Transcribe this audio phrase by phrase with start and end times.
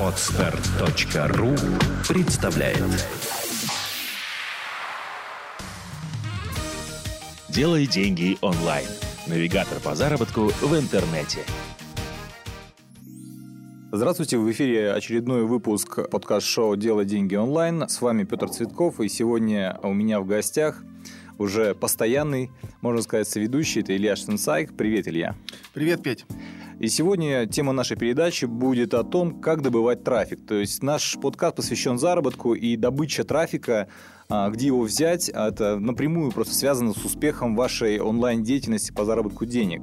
[0.00, 1.54] Отстар.ру
[2.08, 2.82] представляет
[7.48, 8.86] Делай деньги онлайн.
[9.26, 11.40] Навигатор по заработку в интернете.
[13.92, 17.88] Здравствуйте, в эфире очередной выпуск подкаст-шоу «Делай деньги онлайн».
[17.88, 20.82] С вами Петр Цветков, и сегодня у меня в гостях
[21.38, 22.50] уже постоянный,
[22.80, 24.76] можно сказать, соведущий, это Илья Штенсайк.
[24.76, 25.36] Привет, Илья.
[25.74, 26.26] Привет, Петь.
[26.78, 30.46] И сегодня тема нашей передачи будет о том, как добывать трафик.
[30.46, 33.88] То есть наш подкаст посвящен заработку и добыче трафика,
[34.28, 39.46] а, где его взять, а это напрямую просто связано с успехом вашей онлайн-деятельности по заработку
[39.46, 39.80] денег.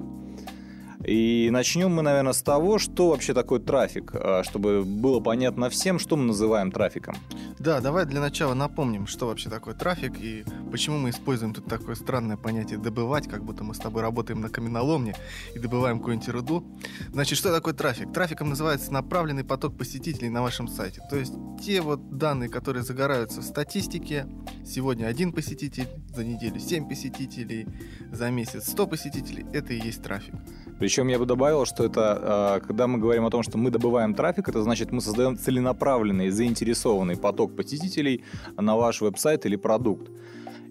[1.06, 6.00] И начнем мы, наверное, с того, что вообще такое трафик, а, чтобы было понятно всем,
[6.00, 7.16] что мы называем трафиком.
[7.60, 11.96] Да, давай для начала напомним, что вообще такое трафик и почему мы используем тут такое
[11.96, 15.16] странное понятие «добывать», как будто мы с тобой работаем на каменоломне
[15.56, 16.66] и добываем какую-нибудь руду.
[17.12, 18.14] Значит, что такое трафик?
[18.14, 21.02] Трафиком называется направленный поток посетителей на вашем сайте.
[21.10, 24.28] То есть те вот данные, которые загораются в статистике,
[24.66, 27.68] сегодня один посетитель, за неделю 7 посетителей,
[28.12, 30.36] за месяц 100 посетителей, это и есть трафик.
[30.80, 34.14] Причем я бы добавил, что это, а, когда мы говорим о том, что мы добываем
[34.14, 38.24] трафик, это значит, мы создаем целенаправленный, заинтересованный поток посетителей
[38.58, 40.10] на ваш веб-сайт или продукт.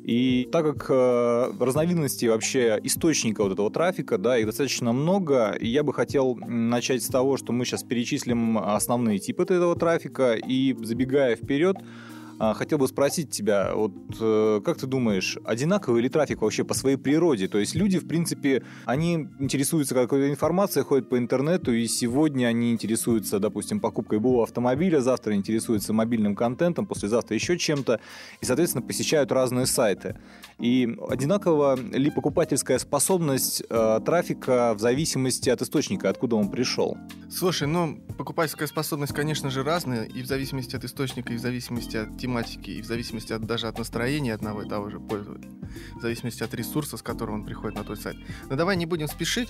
[0.05, 5.84] И так как э, разновидностей вообще источника вот этого трафика, да, их достаточно много, я
[5.84, 11.37] бы хотел начать с того, что мы сейчас перечислим основные типы этого трафика, и забегая
[11.37, 11.77] вперед,
[12.54, 16.96] хотел бы спросить тебя, вот э, как ты думаешь, одинаковый ли трафик вообще по своей
[16.96, 17.46] природе?
[17.46, 22.72] То есть люди, в принципе, они интересуются какой-то информацией, ходят по интернету, и сегодня они
[22.72, 28.00] интересуются, допустим, покупкой любого автомобиля, завтра интересуются мобильным контентом, послезавтра еще чем-то,
[28.40, 30.16] и, соответственно, посещают разные сайты.
[30.62, 36.96] И одинаково ли покупательская способность э, трафика в зависимости от источника, откуда он пришел?
[37.28, 41.96] Слушай, ну, покупательская способность, конечно же, разная, и в зависимости от источника, и в зависимости
[41.96, 45.50] от тематики, и в зависимости от, даже от настроения одного и того же пользователя,
[45.97, 48.16] в зависимости от ресурса, с которым он приходит на твой сайт.
[48.48, 49.48] Но давай не будем спешить,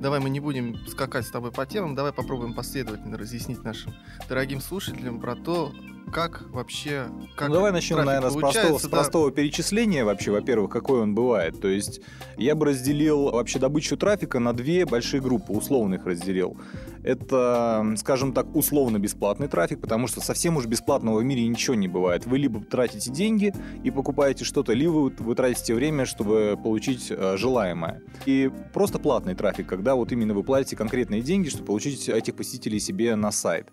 [0.00, 3.92] давай мы не будем скакать с тобой по темам, давай попробуем последовательно разъяснить нашим
[4.26, 5.70] дорогим слушателям про то,
[6.10, 7.06] как вообще...
[7.36, 11.60] Как ну, давай начнем, наверное, с простого, с простого перечисления вообще, во-первых, какой он бывает.
[11.60, 12.00] То есть
[12.36, 16.56] я бы разделил вообще добычу трафика на две большие группы, условных разделил.
[17.02, 22.26] Это, скажем так, условно-бесплатный трафик, потому что совсем уж бесплатного в мире ничего не бывает.
[22.26, 28.02] Вы либо тратите деньги и покупаете что-то, либо вы тратите время, чтобы получить э, желаемое.
[28.26, 32.80] И просто платный трафик, когда вот именно вы платите конкретные деньги, чтобы получить этих посетителей
[32.80, 33.68] себе на сайт.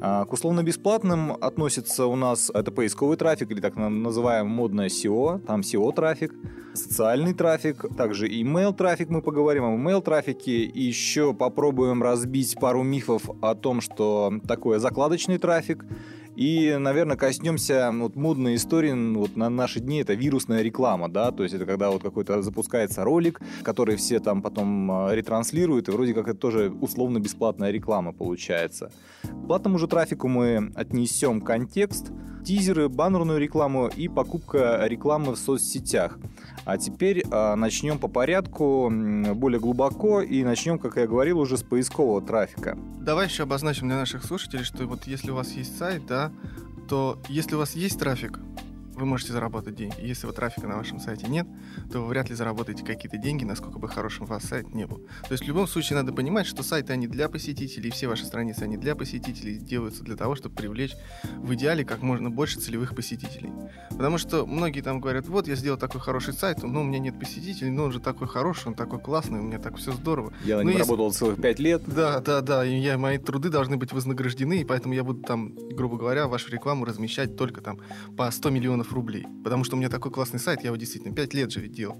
[0.00, 5.60] А, к условно-бесплатным относится у нас это поисковый трафик или так называемый модное SEO, там
[5.60, 6.32] SEO-трафик,
[6.74, 12.82] социальный трафик, также email трафик мы поговорим о email трафике, и еще попробуем разбить пару
[12.82, 15.84] мифов о том, что такое закладочный трафик,
[16.36, 21.42] и, наверное, коснемся вот модной истории вот на наши дни, это вирусная реклама, да, то
[21.42, 26.14] есть это когда вот какой-то запускается ролик, который все там потом а, ретранслируют, и вроде
[26.14, 28.90] как это тоже условно-бесплатная реклама получается.
[29.22, 32.12] К платному же трафику мы отнесем контекст,
[32.44, 36.18] тизеры, баннерную рекламу и покупка рекламы в соцсетях.
[36.64, 38.90] А теперь э, начнем по порядку,
[39.34, 42.78] более глубоко, и начнем, как я говорил, уже с поискового трафика.
[43.00, 46.32] Давай еще обозначим для наших слушателей, что вот если у вас есть сайт, да,
[46.88, 48.40] то если у вас есть трафик,
[49.00, 49.96] вы можете заработать деньги.
[50.00, 51.46] Если вот трафика на вашем сайте нет,
[51.90, 54.98] то вы вряд ли заработаете какие-то деньги, насколько бы хорошим у вас сайт не был.
[55.26, 58.62] То есть в любом случае надо понимать, что сайты, они для посетителей, все ваши страницы,
[58.62, 60.94] они для посетителей, делаются для того, чтобы привлечь
[61.36, 63.50] в идеале как можно больше целевых посетителей.
[63.90, 67.18] Потому что многие там говорят, вот я сделал такой хороший сайт, но у меня нет
[67.18, 70.32] посетителей, но он же такой хороший, он такой классный, у меня так все здорово.
[70.44, 70.82] Я на нем если...
[70.82, 71.82] работал целых пять лет.
[71.86, 75.54] Да, да, да, и я, мои труды должны быть вознаграждены, и поэтому я буду там,
[75.54, 77.78] грубо говоря, вашу рекламу размещать только там
[78.16, 79.26] по 100 миллионов рублей.
[79.44, 81.98] Потому что у меня такой классный сайт, я его действительно 5 лет же делал.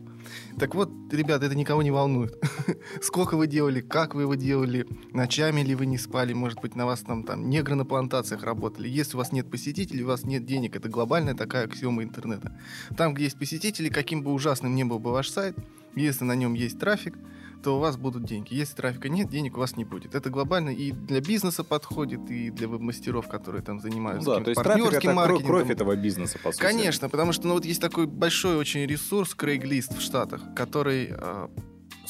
[0.58, 2.36] Так вот, ребята, это никого не волнует.
[3.02, 6.86] Сколько вы делали, как вы его делали, ночами ли вы не спали, может быть, на
[6.86, 8.88] вас там, там негры на плантациях работали.
[8.88, 12.58] Если у вас нет посетителей, у вас нет денег, это глобальная такая аксиома интернета.
[12.96, 15.56] Там, где есть посетители, каким бы ужасным ни был бы ваш сайт,
[15.94, 17.16] если на нем есть трафик,
[17.62, 18.54] то у вас будут деньги.
[18.54, 20.14] Если трафика нет, денег у вас не будет.
[20.14, 24.50] Это глобально и для бизнеса подходит, и для веб-мастеров, которые там занимаются ну, да, то
[24.50, 25.46] есть трафик это маркетингом.
[25.46, 26.62] кровь этого бизнеса, по сути.
[26.62, 31.50] Конечно, потому что ну, вот есть такой большой очень ресурс Craigslist в Штатах, который а,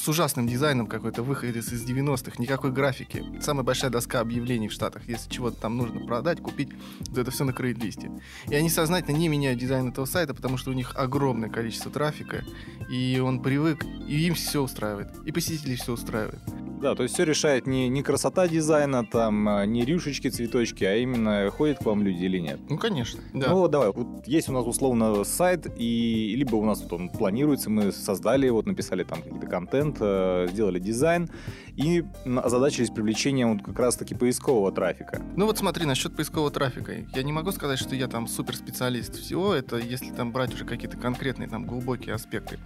[0.01, 3.23] с ужасным дизайном какой-то, выходец из 90-х, никакой графики.
[3.41, 5.07] Самая большая доска объявлений в Штатах.
[5.07, 6.71] Если чего-то там нужно продать, купить,
[7.15, 8.11] то это все на Craigslist е.
[8.49, 12.45] И они сознательно не меняют дизайн этого сайта, потому что у них огромное количество трафика,
[12.91, 16.41] и он привык, и им все устраивает, и посетителей все устраивает.
[16.81, 20.97] Да, то есть все решает не, не красота дизайна, там, а, не рюшечки, цветочки, а
[20.97, 22.59] именно ходят к вам люди или нет.
[22.71, 23.21] Ну, конечно.
[23.35, 23.51] Да.
[23.51, 27.11] Ну, вот давай, вот есть у нас условно сайт, и либо у нас вот он
[27.11, 31.29] планируется, мы создали, вот написали там какие-то контент, э, сделали дизайн,
[31.77, 35.23] и озадачились привлечением вот как раз-таки поискового трафика.
[35.37, 36.93] Ну вот смотри, насчет поискового трафика.
[37.15, 39.55] Я не могу сказать, что я там суперспециалист всего.
[39.55, 42.59] Это если там брать уже какие-то конкретные там глубокие аспекты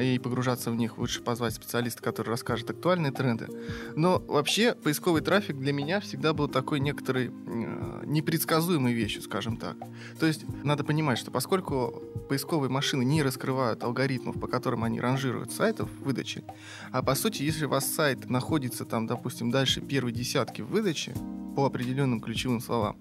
[0.00, 3.48] и погружаться в них, лучше позвать специалиста, который расскажет актуальные тренды.
[3.96, 9.76] Но вообще поисковый трафик для меня всегда был такой некоторой э, непредсказуемой вещью, скажем так.
[10.18, 15.52] То есть надо понимать, что поскольку поисковые машины не раскрывают алгоритмов, по которым они ранжируют
[15.52, 16.44] сайтов в выдаче,
[16.92, 21.14] а по сути, если у вас сайт находится там, допустим, дальше первой десятки в выдаче
[21.54, 22.96] по определенным ключевым словам,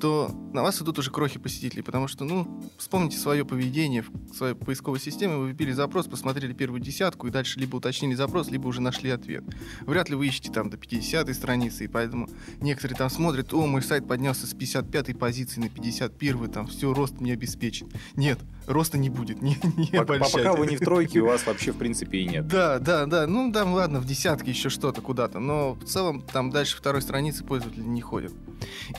[0.00, 4.54] то на вас идут уже крохи посетителей, потому что, ну, вспомните свое поведение в своей
[4.54, 8.80] поисковой системе, вы вбили запрос, посмотрели первую десятку и дальше либо уточнили запрос, либо уже
[8.80, 9.42] нашли ответ.
[9.82, 12.28] Вряд ли вы ищете там до 50 страницы, и поэтому
[12.60, 17.20] некоторые там смотрят, о, мой сайт поднялся с 55 позиции на 51, там все, рост
[17.20, 17.88] не обеспечен.
[18.16, 21.72] Нет, роста не будет, не, не пока, пока вы не в тройке, у вас вообще
[21.72, 22.46] в принципе и нет.
[22.46, 26.50] Да, да, да, ну да, ладно, в десятке еще что-то куда-то, но в целом там
[26.50, 28.32] дальше второй страницы пользователи не ходят.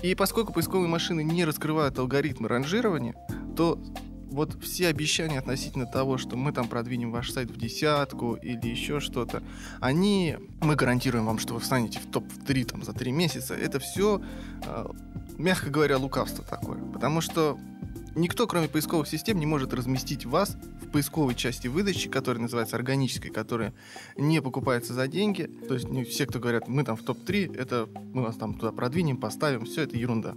[0.01, 3.15] И поскольку поисковые машины не раскрывают алгоритмы ранжирования,
[3.55, 3.79] то
[4.35, 8.99] вот все обещания относительно того, что мы там продвинем ваш сайт в десятку или еще
[8.99, 9.41] что-то,
[9.79, 14.21] они, мы гарантируем вам, что вы встанете в топ-3 там за 3 месяца, это все,
[14.65, 14.85] э,
[15.37, 16.79] мягко говоря, лукавство такое.
[16.91, 17.57] Потому что
[18.15, 23.29] Никто, кроме поисковых систем, не может разместить вас в поисковой части выдачи, которая называется органической,
[23.29, 23.73] которая
[24.15, 25.49] не покупается за деньги.
[25.67, 28.71] То есть не все, кто говорят, мы там в топ-3, это мы вас там туда
[28.71, 30.35] продвинем, поставим, все это ерунда.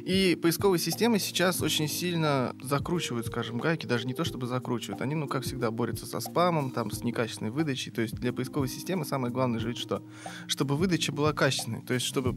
[0.00, 5.14] И поисковые системы сейчас очень сильно закручивают, скажем, гайки, даже не то чтобы закручивают, они,
[5.14, 7.92] ну, как всегда, борются со спамом, там, с некачественной выдачей.
[7.92, 10.02] То есть для поисковой системы самое главное же что?
[10.46, 12.34] Чтобы выдача была качественной, то есть чтобы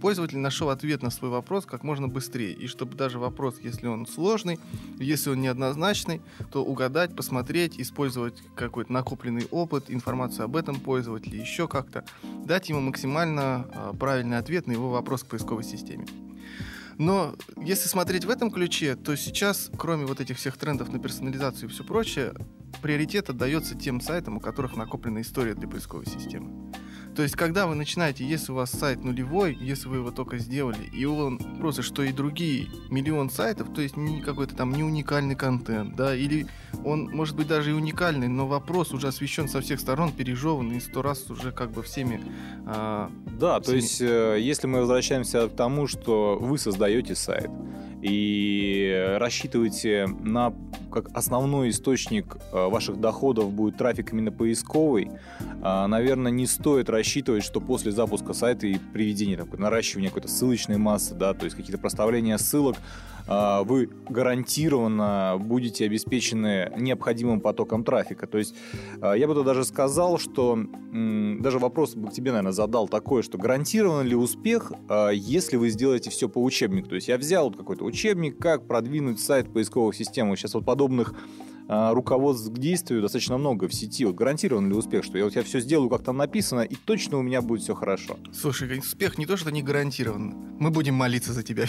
[0.00, 2.52] пользователь нашел ответ на свой вопрос как можно быстрее.
[2.52, 4.58] И чтобы даже вопрос, если он сложный,
[4.98, 6.20] если он неоднозначный,
[6.52, 12.04] то угадать, посмотреть, использовать какой-то накопленный опыт, информацию об этом пользователе, еще как-то,
[12.44, 16.06] дать ему максимально э, правильный ответ на его вопрос к поисковой системе.
[16.98, 21.68] Но если смотреть в этом ключе, то сейчас, кроме вот этих всех трендов на персонализацию
[21.68, 22.34] и все прочее,
[22.82, 26.72] приоритет отдается тем сайтам, у которых накоплена история для поисковой системы.
[27.16, 30.84] То есть, когда вы начинаете, если у вас сайт нулевой, если вы его только сделали,
[30.92, 35.34] и он просто, что и другие, миллион сайтов, то есть не какой-то там не уникальный
[35.34, 36.46] контент, да, или
[36.84, 40.78] он может быть даже и уникальный, но вопрос уже освещен со всех сторон, пережеван и
[40.78, 42.20] сто раз уже как бы всеми...
[42.66, 43.10] А,
[43.40, 43.64] да, всеми...
[43.64, 47.50] то есть, э, если мы возвращаемся к тому, что вы создаете сайт,
[48.02, 50.52] и рассчитываете на
[50.92, 55.10] как основной источник э, ваших доходов будет трафик именно поисковый,
[55.62, 57.05] а, наверное, не стоит рассчитывать,
[57.44, 61.78] что после запуска сайта и приведения, там, наращивания какой-то ссылочной массы, да, то есть какие-то
[61.78, 62.76] проставления ссылок,
[63.26, 68.26] вы гарантированно будете обеспечены необходимым потоком трафика.
[68.26, 68.54] То есть
[69.00, 70.58] а, я бы тут даже сказал, что
[70.92, 75.70] даже вопрос бы к тебе, наверное, задал такой, что гарантирован ли успех, а, если вы
[75.70, 76.88] сделаете все по учебнику.
[76.88, 80.34] То есть я взял вот какой-то учебник, как продвинуть сайт поисковых систем.
[80.36, 81.14] Сейчас вот подобных
[81.68, 84.04] а, руководств к действию достаточно много в сети.
[84.04, 87.18] Вот гарантирован ли успех, что я вот я все сделаю, как там написано, и точно
[87.18, 88.16] у меня будет все хорошо.
[88.32, 90.34] Слушай, успех не то, что не гарантирован.
[90.58, 91.64] Мы будем молиться за тебя.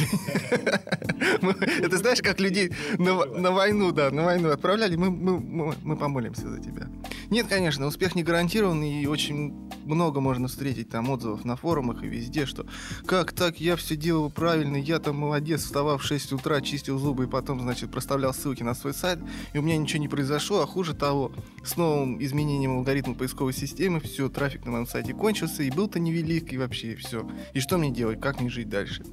[1.52, 6.88] Это знаешь, как людей на войну, да, на войну отправляли, мы помолимся за тебя.
[7.30, 9.54] Нет, конечно, успех не гарантирован, и очень
[9.86, 12.66] много можно встретить там отзывов на форумах и везде, что
[13.06, 17.26] как так, я все делал правильно, я там молодец, вставал в 6 утра, чистил зубы
[17.26, 19.20] и потом, значит, проставлял ссылки на свой сайт,
[19.54, 21.32] и у меня ничего не произошло, а хуже того,
[21.64, 26.54] с новым изменением алгоритма поисковой системы, все, трафик на моем сайте кончился, и был-то невелик,
[26.54, 27.30] и вообще все.
[27.54, 29.04] И что мне делать, как мне жить дальше?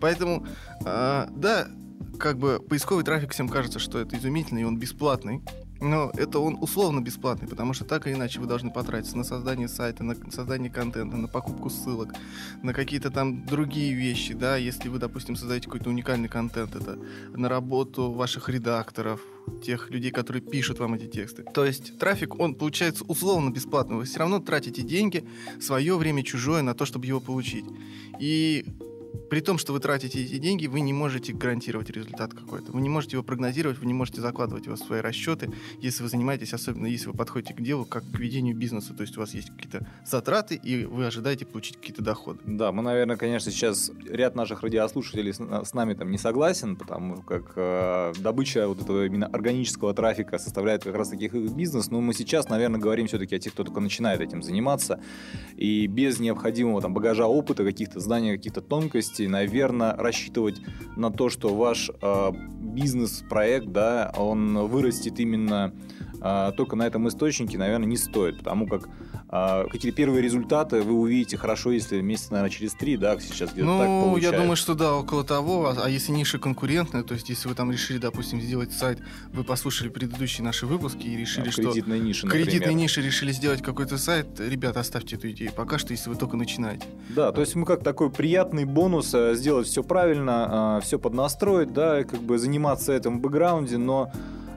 [0.00, 0.46] Поэтому,
[0.84, 1.68] э, да,
[2.18, 5.42] как бы поисковый трафик всем кажется, что это изумительно, и он бесплатный.
[5.80, 9.66] Но это он условно бесплатный, потому что так или иначе вы должны потратиться на создание
[9.66, 12.12] сайта, на создание контента, на покупку ссылок,
[12.62, 16.98] на какие-то там другие вещи, да, если вы, допустим, создаете какой-то уникальный контент, это
[17.34, 19.22] на работу ваших редакторов,
[19.64, 21.44] тех людей, которые пишут вам эти тексты.
[21.44, 23.96] То есть трафик, он получается условно бесплатный.
[23.96, 25.26] Вы все равно тратите деньги,
[25.60, 27.64] свое время чужое на то, чтобы его получить.
[28.18, 28.66] И
[29.30, 32.72] При том, что вы тратите эти деньги, вы не можете гарантировать результат какой-то.
[32.72, 36.08] Вы не можете его прогнозировать, вы не можете закладывать его в свои расчеты, если вы
[36.08, 38.92] занимаетесь, особенно если вы подходите к делу, как к ведению бизнеса.
[38.92, 42.40] То есть у вас есть какие-то затраты, и вы ожидаете получить какие-то доходы.
[42.44, 47.22] Да, мы, наверное, конечно, сейчас ряд наших радиослушателей с, с нами там не согласен, потому
[47.22, 51.88] как э, добыча вот этого именно органического трафика составляет как раз таких бизнес.
[51.88, 55.00] Но мы сейчас, наверное, говорим все-таки о тех, кто только начинает этим заниматься.
[55.56, 60.60] И без необходимого там багажа опыта, каких-то знаний, каких-то тонкостей, наверное, рассчитывать
[60.96, 65.72] на то, что ваш э, бизнес-проект, да, он вырастет именно
[66.20, 68.88] э, только на этом источнике, наверное, не стоит, потому как
[69.32, 73.64] а, какие-то первые результаты вы увидите хорошо, если месяц, наверное, через три, да, сейчас где-то
[73.64, 74.34] ну, так получается.
[74.34, 75.66] я думаю, что да, около того.
[75.68, 78.98] А, а если ниша конкурентная, то есть если вы там решили, допустим, сделать сайт,
[79.32, 81.62] вы послушали предыдущие наши выпуски и решили, да, что...
[81.62, 82.46] Кредитная ниша, например.
[82.48, 86.36] Кредитной нише решили сделать какой-то сайт, ребята, оставьте эту идею пока что, если вы только
[86.36, 86.86] начинаете.
[87.10, 91.72] Да, то есть мы как такой приятный бонус э, сделать все правильно, э, все поднастроить,
[91.72, 94.12] да, как бы заниматься этим в бэкграунде, но а,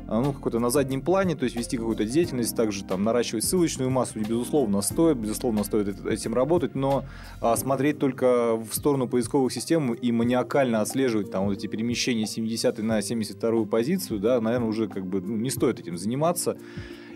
[0.07, 4.19] ну, какой-то на заднем плане, то есть вести какую-то деятельность, также там наращивать ссылочную массу,
[4.19, 7.05] безусловно, стоит, безусловно, стоит этим работать, но
[7.41, 12.77] а, смотреть только в сторону поисковых систем и маниакально отслеживать там вот эти перемещения 70
[12.79, 16.57] на 72 позицию, да, наверное, уже как бы ну, не стоит этим заниматься.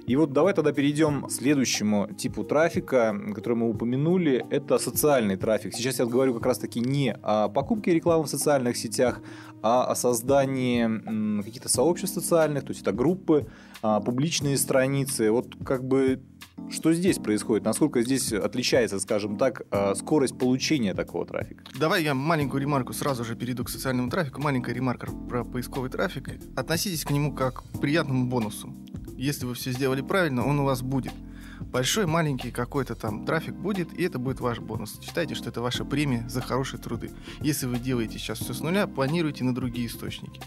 [0.08, 4.46] И вот давай тогда перейдем к следующему типу трафика, который мы упомянули.
[4.50, 5.74] Это социальный трафик.
[5.74, 9.20] Сейчас я говорю как раз-таки не о покупке рекламы в социальных сетях,
[9.62, 13.48] а о создании каких-то сообществ социальных, то есть это группы,
[13.82, 15.30] а, публичные страницы.
[15.30, 16.22] Вот как бы
[16.70, 17.66] что здесь происходит?
[17.66, 21.66] Насколько здесь отличается, скажем так, а, скорость получения такого трафика?
[21.78, 24.42] Давай я маленькую ремарку сразу же перейду к социальному трафику.
[24.42, 26.30] Маленькая ремарка про поисковый трафик.
[26.56, 28.74] Относитесь к нему как к приятному бонусу.
[29.18, 31.14] Если вы все сделали правильно, он у вас будет
[31.72, 35.00] большой, маленький какой-то там трафик будет, и это будет ваш бонус.
[35.02, 37.12] Считайте, что это ваша премия за хорошие труды.
[37.42, 40.42] Если вы делаете сейчас все с нуля, планируйте на другие источники.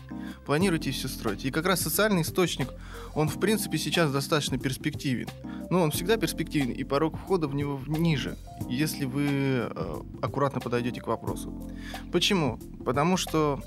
[0.47, 1.45] Планируйте все строить.
[1.45, 2.69] И как раз социальный источник,
[3.15, 5.29] он в принципе сейчас достаточно перспективен.
[5.71, 8.37] Но он всегда перспективен, и порог входа в него ниже,
[8.69, 11.71] если вы э, аккуратно подойдете к вопросу.
[12.11, 12.59] Почему?
[12.85, 13.61] Потому что,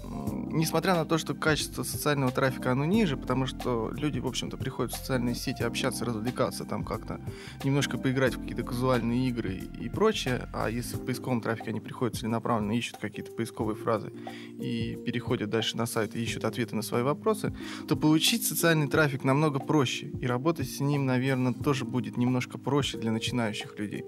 [0.52, 4.92] несмотря на то, что качество социального трафика оно ниже, потому что люди, в общем-то, приходят
[4.92, 7.22] в социальные сети общаться, развлекаться, там как-то
[7.64, 12.16] немножко поиграть в какие-то казуальные игры и прочее, а если в поисковом трафике они приходят
[12.16, 14.12] целенаправленно, ищут какие-то поисковые фразы
[14.60, 17.56] и переходят дальше на сайт и ищут ответы на свои вопросы,
[17.88, 22.98] то получить социальный трафик намного проще, и работать с ним, наверное, тоже будет немножко проще
[22.98, 24.04] для начинающих людей.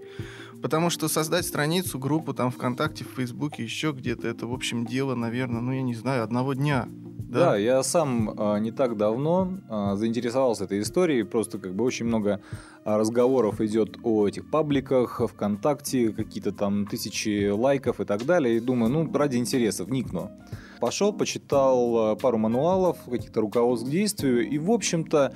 [0.62, 5.15] Потому что создать страницу, группу там ВКонтакте, в Фейсбуке, еще где-то, это, в общем, дело,
[5.15, 6.88] наверное, ну, я не знаю, одного дня.
[7.27, 11.84] Да, да я сам а, не так давно а, заинтересовался этой историей, просто как бы
[11.84, 12.39] очень много
[12.84, 18.60] а, разговоров идет о этих пабликах, ВКонтакте, какие-то там тысячи лайков и так далее, и
[18.60, 20.32] думаю, ну, ради интереса вникну.
[20.79, 25.34] Пошел, почитал а, пару мануалов, каких-то руководств к действию, и, в общем-то,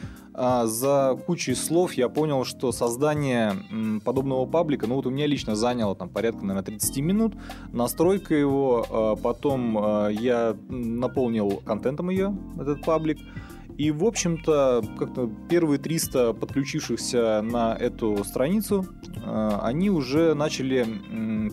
[0.66, 3.54] за кучей слов я понял, что создание
[4.06, 7.34] подобного паблика, ну вот у меня лично заняло там порядка, наверное, 30 минут,
[7.74, 13.20] настройка его, потом я наполнил контентом ее, этот паблик,
[13.80, 20.86] и, в общем-то, как-то первые 300 подключившихся на эту страницу, э, они уже начали,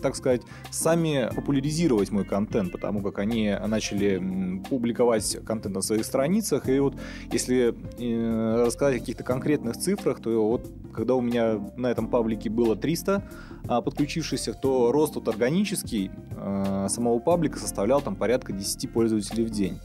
[0.03, 6.67] так сказать, сами популяризировать мой контент, потому как они начали публиковать контент на своих страницах.
[6.67, 6.99] И вот
[7.31, 12.49] если э, рассказать о каких-то конкретных цифрах, то вот когда у меня на этом паблике
[12.49, 13.23] было 300
[13.69, 19.49] а, подключившихся, то рост вот органический э, самого паблика составлял там порядка 10 пользователей в
[19.49, 19.79] день.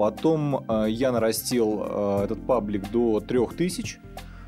[0.00, 4.00] Потом э, я нарастил э, этот паблик до 3000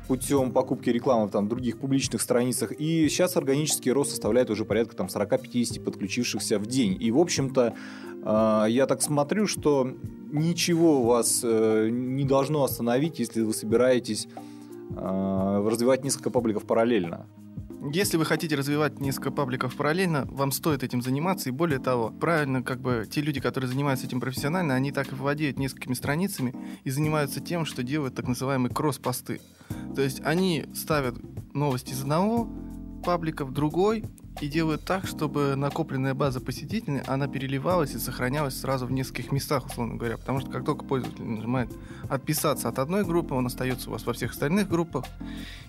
[0.07, 2.71] путем покупки рекламы в там, других публичных страницах.
[2.71, 6.97] И сейчас органический рост составляет уже порядка там, 40-50 подключившихся в день.
[6.99, 7.75] И, в общем-то,
[8.23, 9.87] э, я так смотрю, что
[10.31, 14.27] ничего вас э, не должно остановить, если вы собираетесь
[14.89, 17.27] э, развивать несколько пабликов параллельно.
[17.91, 21.49] Если вы хотите развивать несколько пабликов параллельно, вам стоит этим заниматься.
[21.49, 25.15] И более того, правильно, как бы те люди, которые занимаются этим профессионально, они так и
[25.15, 29.41] владеют несколькими страницами и занимаются тем, что делают так называемые кросс-посты.
[29.95, 31.15] То есть они ставят
[31.53, 32.47] новости из одного
[33.03, 34.05] паблика в другой
[34.39, 39.65] и делают так, чтобы накопленная база посетителей, она переливалась и сохранялась сразу в нескольких местах,
[39.65, 40.17] условно говоря.
[40.17, 41.69] Потому что как только пользователь нажимает
[42.09, 45.03] отписаться от одной группы, он остается у вас во всех остальных группах,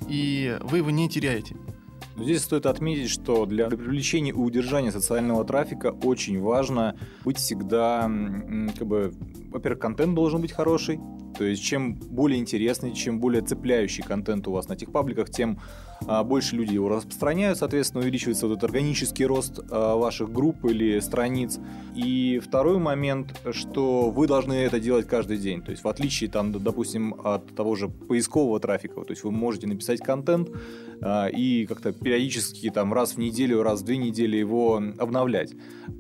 [0.09, 1.57] и вы его не теряете.
[2.17, 8.03] Но здесь стоит отметить, что для привлечения и удержания социального трафика очень важно быть всегда,
[8.79, 9.13] как бы,
[9.51, 11.01] во-первых, контент должен быть хороший,
[11.37, 15.59] То есть чем более интересный, чем более цепляющий контент у вас на этих пабликах, тем
[16.01, 21.59] больше люди его распространяют, соответственно, увеличивается вот этот органический рост а, ваших групп или страниц.
[21.95, 25.63] И второй момент, что вы должны это делать каждый день.
[25.63, 29.67] То есть в отличие, там, допустим, от того же поискового трафика, то есть вы можете
[29.67, 30.51] написать контент
[31.01, 35.53] а, и как-то периодически там раз в неделю, раз в две недели его обновлять,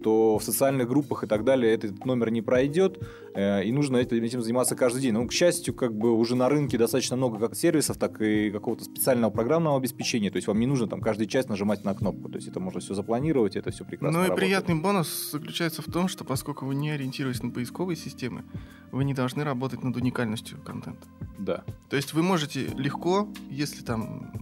[0.03, 2.99] то в социальных группах и так далее этот номер не пройдет,
[3.35, 5.13] э, и нужно этим заниматься каждый день.
[5.13, 8.85] Ну, к счастью, как бы уже на рынке достаточно много как сервисов, так и какого-то
[8.85, 10.31] специального программного обеспечения.
[10.31, 12.29] То есть вам не нужно там каждый час нажимать на кнопку.
[12.31, 14.47] То есть это можно все запланировать, это все прекрасно Ну и работает.
[14.49, 18.45] приятный бонус заключается в том, что поскольку вы не ориентируетесь на поисковые системы,
[18.93, 21.07] вы не должны работать над уникальностью контента.
[21.39, 21.65] Да.
[21.91, 24.33] То есть вы можете легко, если там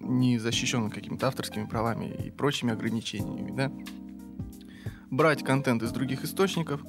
[0.00, 3.72] не защищен какими-то авторскими правами и прочими ограничениями, да,
[5.12, 6.80] брать контент из других источников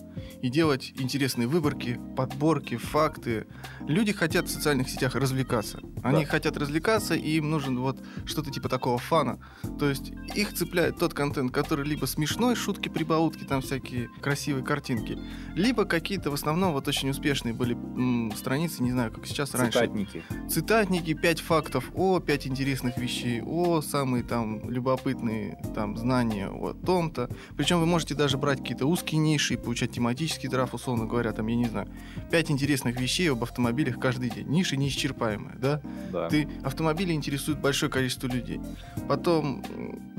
[0.41, 3.45] и делать интересные выборки, подборки, факты.
[3.85, 5.81] Люди хотят в социальных сетях развлекаться.
[6.03, 6.31] Они Да.
[6.31, 9.39] хотят развлекаться, и им нужен вот что-то типа такого фана.
[9.77, 15.19] То есть их цепляет тот контент, который либо смешной, шутки, прибаутки, там всякие красивые картинки,
[15.53, 19.79] либо какие-то в основном вот очень успешные были м, страницы, не знаю, как сейчас раньше
[19.79, 20.23] Цитатники.
[20.49, 27.29] цитатники, 5 фактов о 5 интересных вещей, о самые там любопытные там знания о том-то.
[27.57, 31.47] Причем вы можете даже брать какие-то узкие ниши и получать тематический драфт, условно говоря, там,
[31.47, 31.87] я не знаю,
[32.31, 34.47] 5 интересных вещей об автомобилях каждый день.
[34.47, 35.81] Ниши неисчерпаемые, да?
[36.11, 36.29] Да.
[36.29, 38.59] Ты автомобили интересует большое количество людей.
[39.07, 39.63] Потом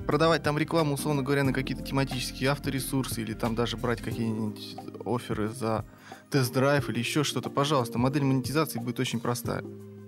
[0.07, 5.49] продавать там рекламу, условно говоря, на какие-то тематические авторесурсы или там даже брать какие-нибудь оферы
[5.49, 5.85] за
[6.31, 7.51] тест-драйв или еще что-то.
[7.51, 9.63] Пожалуйста, модель монетизации будет очень простая.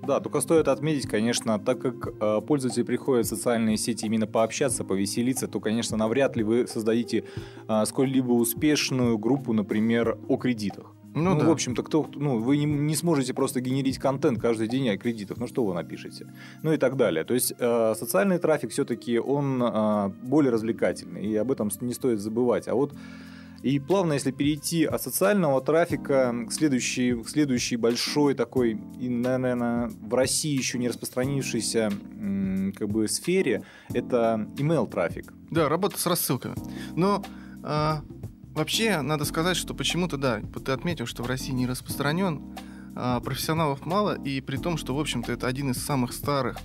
[0.07, 4.85] Да, только стоит отметить, конечно, так как э, пользователи приходят в социальные сети именно пообщаться,
[4.85, 7.25] повеселиться, то, конечно, навряд ли вы создадите
[7.69, 10.93] э, сколь-либо успешную группу, например, о кредитах.
[11.15, 11.47] Ну, Ну, да.
[11.47, 15.39] в общем-то, кто, ну, вы не, не сможете просто генерить контент каждый день о кредитах.
[15.39, 16.27] Ну, что вы напишете?
[16.63, 17.25] Ну и так далее.
[17.25, 22.21] То есть э, социальный трафик все-таки он э, более развлекательный, и об этом не стоит
[22.21, 22.69] забывать.
[22.69, 22.93] А вот
[23.63, 29.89] и плавно, если перейти от социального трафика к следующей, к следующей большой такой, и, наверное,
[29.89, 31.91] в России еще не распространившейся
[32.77, 35.33] как бы сфере, это email трафик.
[35.51, 36.55] Да, работа с рассылками.
[36.95, 37.25] Но
[37.63, 38.03] а,
[38.55, 42.43] вообще надо сказать, что почему-то, да, ты отметил, что в России не распространен,
[42.95, 46.59] а, профессионалов мало, и при том, что, в общем-то, это один из самых старых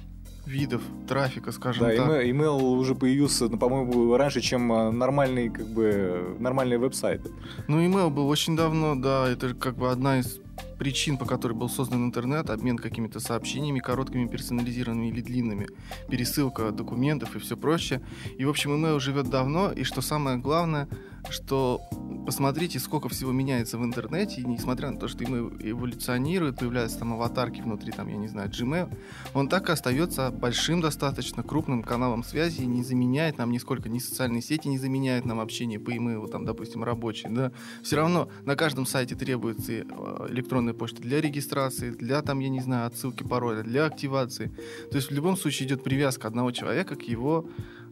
[0.51, 2.08] видов трафика, скажем Да, так.
[2.08, 7.31] email, email уже появился, ну, по-моему, раньше, чем э, нормальные, как бы, нормальные веб-сайты.
[7.67, 10.39] Ну, email был очень давно, да, это как бы одна из
[10.78, 15.67] причин, по которой был создан интернет, обмен какими-то сообщениями, короткими, персонализированными или длинными,
[16.10, 18.02] пересылка документов и все прочее.
[18.38, 20.88] И, в общем, email живет давно, и что самое главное,
[21.29, 21.81] что
[22.25, 27.13] посмотрите, сколько всего меняется в интернете, и несмотря на то, что email эволюционирует, появляются там
[27.13, 28.95] аватарки внутри, там, я не знаю, Gmail,
[29.34, 33.99] он так и остается большим достаточно крупным каналом связи и не заменяет нам нисколько, ни
[33.99, 37.51] социальные сети не заменяют нам общение по email, там, допустим, рабочие, да,
[37.84, 39.84] все равно на каждом сайте требуется э,
[40.29, 44.51] электронная почта для регистрации, для, там, я не знаю, отсылки пароля, для активации.
[44.89, 47.47] То есть в любом случае идет привязка одного человека к его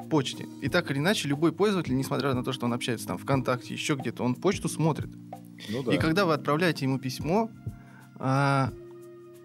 [0.08, 0.48] почте.
[0.62, 3.96] И так или иначе, любой пользователь, несмотря на то, что он общается там ВКонтакте, еще
[3.96, 5.10] где-то, он почту смотрит.
[5.70, 7.50] Ну И когда вы отправляете ему письмо,
[8.18, 8.72] а,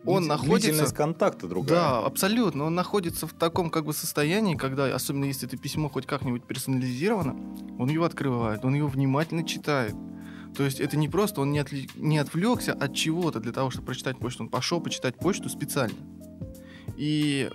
[0.06, 0.94] он находится...
[0.94, 1.78] Контакта другая.
[1.78, 2.64] Да, абсолютно.
[2.64, 7.36] Он находится в таком как бы состоянии, когда, особенно если это письмо хоть как-нибудь персонализировано,
[7.78, 9.94] он его открывает, он его внимательно читает.
[10.56, 13.86] То есть это не просто, он не, отвле- не отвлекся от чего-то для того, чтобы
[13.86, 15.96] прочитать почту, он пошел почитать почту специально.
[16.96, 17.50] И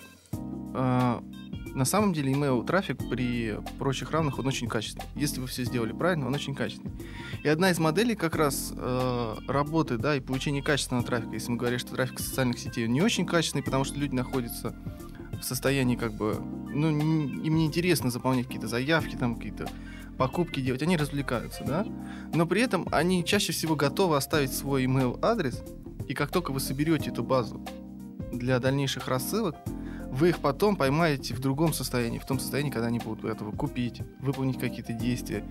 [0.73, 1.19] э,
[1.79, 5.05] на самом деле email трафик при прочих равных он очень качественный.
[5.15, 6.91] Если вы все сделали правильно, он очень качественный.
[7.41, 11.57] И одна из моделей как раз э, работы, да, и получения качественного трафика, если мы
[11.57, 14.75] говорим, что трафик социальных сетей не очень качественный, потому что люди находятся
[15.39, 16.35] в состоянии как бы,
[16.67, 19.69] ну, не- им неинтересно заполнять какие-то заявки, там какие-то
[20.17, 21.85] покупки делать, они развлекаются, да,
[22.33, 25.63] но при этом они чаще всего готовы оставить свой email адрес,
[26.09, 27.65] и как только вы соберете эту базу
[28.33, 29.55] для дальнейших рассылок,
[30.11, 34.01] вы их потом поймаете в другом состоянии, в том состоянии, когда они будут готовы купить,
[34.19, 35.43] выполнить какие-то действия,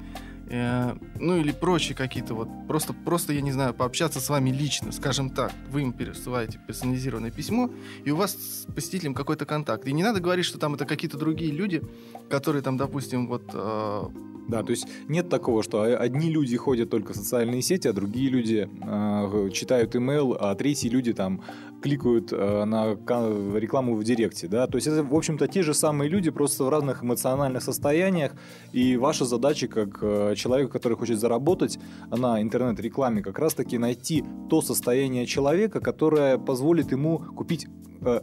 [0.51, 4.92] э, ну или прочие какие-то вот, просто, просто, я не знаю, пообщаться с вами лично,
[4.92, 7.71] скажем так, вы им пересылаете персонализированное письмо,
[8.05, 9.87] и у вас с посетителем какой-то контакт.
[9.87, 11.83] И не надо говорить, что там это какие-то другие люди,
[12.29, 14.03] которые там, допустим, вот э,
[14.48, 18.30] Да, то есть нет такого, что одни люди ходят только в социальные сети, а другие
[18.30, 21.42] люди э, читают email, а третьи люди там
[21.82, 26.08] кликают э, на рекламу в директе, да, то есть это, в общем-то, те же самые
[26.08, 28.32] люди, просто в разных эмоциональных состояниях,
[28.72, 31.78] и ваша задача, как э, человека, который хочет заработать
[32.11, 37.66] на интернет-рекламе, как раз-таки найти то состояние человека, которое позволит ему купить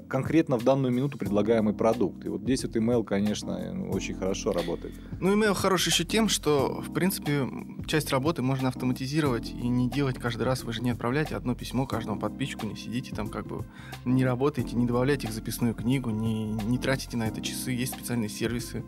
[0.07, 2.25] конкретно в данную минуту предлагаемый продукт.
[2.25, 4.93] И вот здесь вот email, конечно, ну, очень хорошо работает.
[5.19, 7.47] Ну, email хорош еще тем, что, в принципе,
[7.87, 10.63] часть работы можно автоматизировать и не делать каждый раз.
[10.63, 13.65] Вы же не отправляете одно письмо каждому подписчику, не сидите там как бы,
[14.05, 17.71] не работаете, не добавляете их в записную книгу, не, не тратите на это часы.
[17.71, 18.83] Есть специальные сервисы.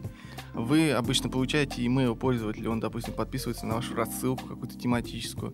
[0.54, 5.54] Вы обычно получаете email пользователя, он, допустим, подписывается на вашу рассылку какую-то тематическую.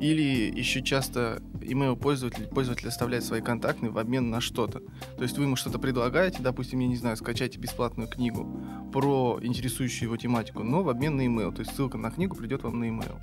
[0.00, 4.80] Или еще часто email пользователь, пользователь оставляет свои контактные в обмен на что-то.
[5.16, 8.60] То есть вы ему что-то предлагаете, допустим, я не знаю, скачайте бесплатную книгу
[8.92, 11.52] про интересующую его тематику, но в обмен на email.
[11.52, 13.16] То есть ссылка на книгу придет вам на email.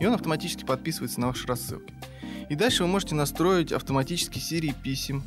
[0.00, 1.92] И он автоматически подписывается на ваши рассылки.
[2.48, 5.22] И дальше вы можете настроить автоматические серии писем,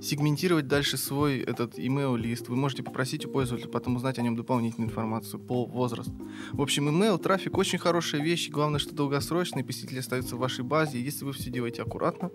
[0.00, 2.48] сегментировать дальше свой этот email лист.
[2.48, 6.10] Вы можете попросить у пользователя потом узнать о нем дополнительную информацию, пол, возраст.
[6.52, 8.50] В общем, email трафик очень хорошая вещь.
[8.50, 11.00] Главное, что долгосрочный, посетители остаются в вашей базе.
[11.00, 12.30] Если вы все делаете аккуратно,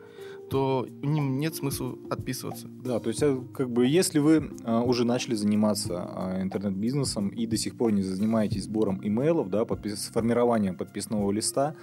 [0.49, 2.67] то ним нет смысла отписываться.
[2.67, 7.45] Да, то есть э, как бы если вы а, уже начали заниматься а, интернет-бизнесом и
[7.45, 11.75] до сих пор не занимаетесь сбором имейлов, да, подпис, формированием подписного листа,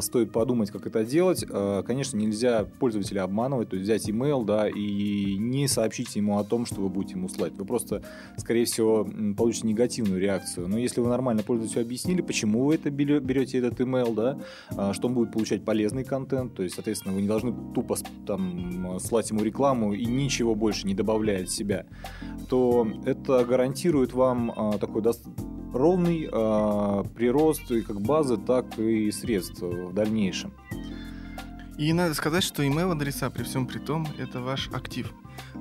[0.00, 1.44] стоит подумать, как это делать.
[1.48, 6.44] А, конечно, нельзя пользователя обманывать, то есть взять email, да, и не сообщить ему о
[6.44, 7.52] том, что вы будете ему слать.
[7.54, 8.02] Вы просто,
[8.36, 10.68] скорее всего, получите негативную реакцию.
[10.68, 14.38] Но если вы нормально пользователю объяснили, почему вы это берете этот email, да,
[14.76, 18.98] а, что он будет получать полезный контент, то есть, соответственно, вы не должны тупо там
[19.00, 21.86] слать ему рекламу и ничего больше не добавляя от себя,
[22.48, 25.02] то это гарантирует вам такой
[25.74, 30.52] ровный э, прирост и как базы, так и средств в дальнейшем.
[31.76, 35.12] И надо сказать, что email адреса при всем при том это ваш актив.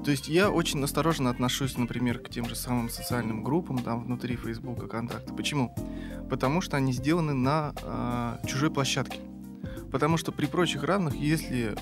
[0.05, 4.35] То есть я очень осторожно отношусь, например, к тем же самым социальным группам там внутри
[4.35, 5.33] Facebook Контакта.
[5.33, 5.73] Почему?
[6.29, 9.19] Потому что они сделаны на э, чужой площадке.
[9.91, 11.75] Потому что при прочих равных, если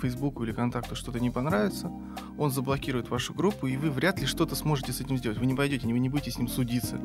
[0.00, 1.90] Фейсбуку или Контакту что-то не понравится,
[2.38, 5.38] он заблокирует вашу группу, и вы вряд ли что-то сможете с этим сделать.
[5.38, 7.00] Вы не пойдете, вы не будете с ним судиться.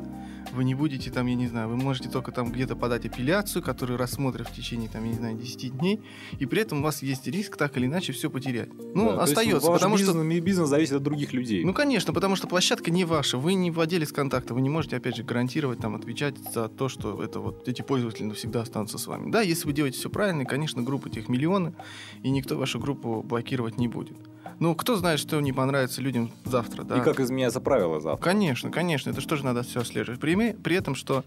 [0.52, 3.98] Вы не будете там, я не знаю, вы можете только там где-то подать апелляцию, которую
[3.98, 6.02] рассмотрят в течение, там, я не знаю, 10 дней,
[6.38, 8.68] и при этом у вас есть риск так или иначе все потерять.
[8.94, 10.40] Ну, да, остается, потому бизнес, что...
[10.40, 11.64] Бизнес зависит от других людей.
[11.64, 15.16] Ну, конечно, потому что площадка не ваша, вы не владелец контакта, вы не можете, опять
[15.16, 19.30] же, гарантировать, там, отвечать за то, что это вот эти пользователи навсегда останутся с вами.
[19.30, 21.74] Да, если вы делаете все правильно, конечно, группы тех миллионы,
[22.22, 24.16] и никто вашу группу блокировать не будет.
[24.58, 26.98] Ну, кто знает, что не понравится людям завтра, да?
[26.98, 28.22] И как изменяется правила завтра.
[28.22, 30.20] Конечно, конечно, это что же надо все отслеживать.
[30.20, 31.24] При, при этом, что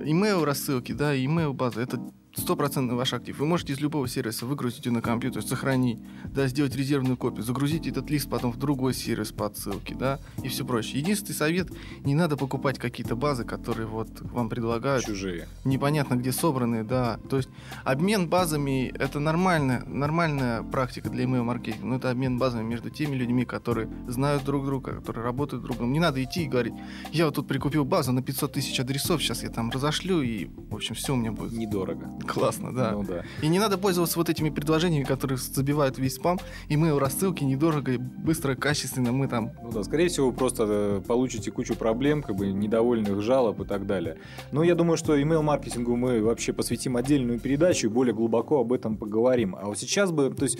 [0.00, 2.00] email рассылки, да, email база, это
[2.36, 3.38] стопроцентный ваш актив.
[3.38, 7.86] Вы можете из любого сервиса выгрузить ее на компьютер, сохранить, да, сделать резервную копию, загрузить
[7.86, 11.00] этот лист потом в другой сервис по отсылке, да, и все прочее.
[11.00, 11.68] Единственный совет,
[12.04, 15.04] не надо покупать какие-то базы, которые вот вам предлагают.
[15.04, 15.48] Чужие.
[15.64, 17.18] Непонятно где собранные, да.
[17.28, 17.48] То есть
[17.84, 23.16] обмен базами это нормальная, нормальная практика для email маркетинга, но это обмен базами между теми
[23.16, 25.92] людьми, которые знают друг друга, которые работают друг другом.
[25.92, 26.74] Не надо идти и говорить,
[27.12, 30.74] я вот тут прикупил базу на 500 тысяч адресов, сейчас я там разошлю и, в
[30.74, 31.52] общем, все у меня будет.
[31.52, 32.10] Недорого.
[32.28, 32.92] Классно, да.
[32.92, 33.24] Ну, да.
[33.42, 36.38] И не надо пользоваться вот этими предложениями, которые забивают весь спам.
[36.68, 39.52] И мы рассылки недорого, быстро, качественно мы там...
[39.62, 43.64] Ну да, скорее всего, вы просто э, получите кучу проблем, как бы недовольных жалоб и
[43.64, 44.18] так далее.
[44.52, 48.96] Но я думаю, что email-маркетингу мы вообще посвятим отдельную передачу и более глубоко об этом
[48.96, 49.56] поговорим.
[49.56, 50.58] А вот сейчас бы, то есть,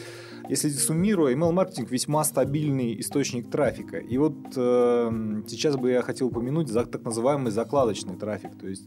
[0.49, 3.99] если суммируя, email-маркетинг весьма стабильный источник трафика.
[3.99, 8.59] И вот э, сейчас бы я хотел упомянуть за так называемый закладочный трафик.
[8.59, 8.85] То есть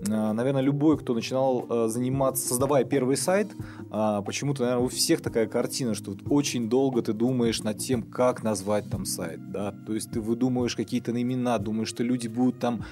[0.00, 3.48] наверное, любой, кто начинал э, заниматься, создавая первый сайт,
[3.90, 8.42] а, почему-то, наверное, у всех такая картина, что очень долго ты думаешь над тем, как
[8.42, 12.84] назвать там сайт, да, то есть ты выдумываешь какие-то имена, думаешь, что люди будут там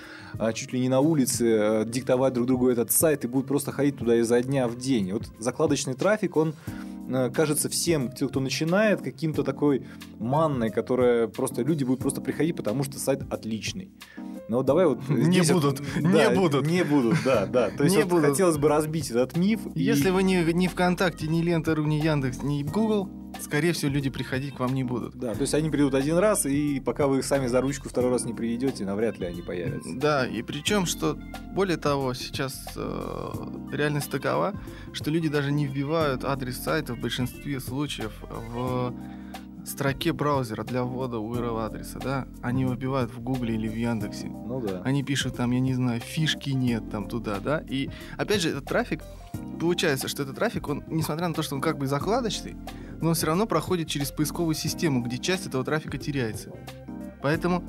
[0.55, 3.97] чуть ли не на улице э, диктовать друг другу этот сайт и будут просто ходить
[3.97, 5.13] туда изо дня в день.
[5.13, 6.55] Вот закладочный трафик, он
[7.35, 9.87] кажется всем, кто начинает, каким-то такой
[10.19, 13.91] манной, которая просто люди будут просто приходить, потому что сайт отличный.
[14.49, 15.09] Ну давай вот...
[15.09, 16.67] Не будут, вот, не да, будут.
[16.67, 17.71] Не будут, да, да.
[17.71, 18.31] То есть не вот будут.
[18.31, 19.61] хотелось бы разбить этот миф.
[19.75, 20.11] Если и...
[20.11, 23.09] вы не, не ВКонтакте, не Лента.ру, не Яндекс, не Google,
[23.43, 25.15] скорее всего, люди приходить к вам не будут.
[25.17, 28.11] Да, то есть они придут один раз, и пока вы их сами за ручку второй
[28.11, 29.91] раз не приведете, навряд ли они появятся.
[29.95, 31.19] Да, и причем, что
[31.53, 33.33] более того, сейчас э,
[33.73, 34.55] реальность такова,
[34.93, 38.95] что люди даже не вбивают адрес сайта в большинстве случаев в
[39.67, 44.29] строке браузера для ввода URL адреса, да, они выбивают в Гугле или в Яндексе.
[44.29, 44.83] Ну да.
[44.85, 47.63] Они пишут там, я не знаю, фишки нет там туда, да.
[47.69, 49.03] И опять же, этот трафик,
[49.61, 52.57] получается, что этот трафик, он, несмотря на то, что он как бы закладочный,
[53.01, 56.53] но он все равно проходит через поисковую систему, где часть этого трафика теряется.
[57.23, 57.65] Поэтому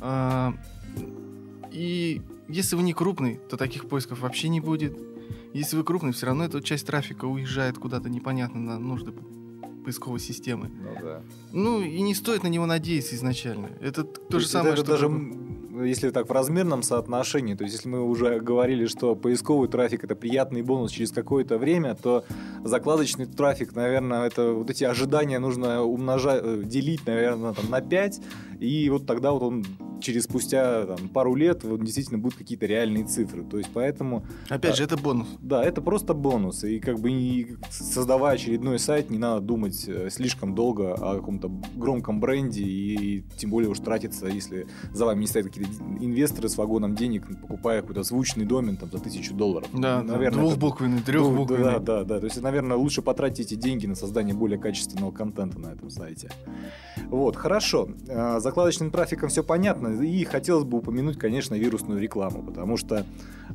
[0.00, 0.52] э,
[1.72, 4.96] и если вы не крупный, то таких поисков вообще не будет.
[5.52, 9.12] Если вы крупный, все равно эта часть трафика уезжает куда-то непонятно на нужды
[9.84, 10.68] поисковой системы.
[10.68, 11.22] Ну да.
[11.52, 13.70] Ну и не стоит на него надеяться изначально.
[13.80, 14.92] Это то, то же самое, это что...
[14.92, 15.08] даже
[15.84, 20.14] если так в размерном соотношении, то есть если мы уже говорили, что поисковый трафик это
[20.14, 22.24] приятный бонус через какое-то время, то
[22.64, 28.20] закладочный трафик, наверное, это вот эти ожидания нужно умножать, э, делить, наверное, там, на 5,
[28.60, 29.64] и вот тогда вот он
[30.00, 33.44] через спустя там, пару лет вот, действительно будут какие-то реальные цифры.
[33.44, 34.24] То есть поэтому...
[34.48, 35.26] Опять а, же, это бонус.
[35.40, 36.64] Да, это просто бонус.
[36.64, 41.50] И как бы не, создавая очередной сайт, не надо думать э, слишком долго о каком-то
[41.74, 46.48] громком бренде и, и тем более уж тратиться, если за вами не стоят какие-то инвесторы
[46.48, 49.68] с вагоном денег, покупая какой-то звучный домен там, за тысячу долларов.
[49.72, 51.64] Да, наверное, двухбуквенный, трехбуквенный.
[51.64, 52.20] Да, да, да.
[52.20, 56.30] То есть, наверное, лучше потратить эти деньги на создание более качественного контента на этом сайте.
[57.08, 57.88] Вот, хорошо.
[58.46, 59.88] А, закладочным трафиком все понятно.
[60.02, 63.04] И хотелось бы упомянуть, конечно, вирусную рекламу, потому что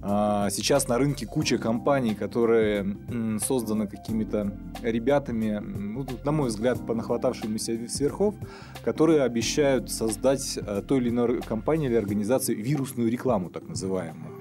[0.01, 4.51] а, сейчас на рынке куча компаний, которые м, созданы какими-то
[4.81, 8.35] ребятами, ну, на мой взгляд, понахватавшимися сверхов,
[8.83, 14.31] которые обещают создать а, той или иной компании или организации вирусную рекламу, так называемую.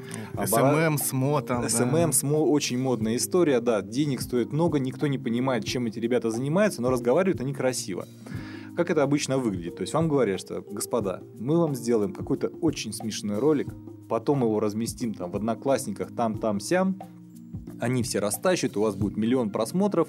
[0.47, 1.69] SMM, SMO там.
[1.69, 6.31] SMM, SMO очень модная история, да, денег стоит много, никто не понимает, чем эти ребята
[6.31, 8.07] занимаются, но разговаривают они красиво.
[8.81, 9.77] Как это обычно выглядит?
[9.77, 13.69] То есть вам говорят, что, господа, мы вам сделаем какой-то очень смешной ролик,
[14.09, 16.99] потом его разместим там в Одноклассниках, там, там, сям,
[17.79, 20.09] они все растащат, у вас будет миллион просмотров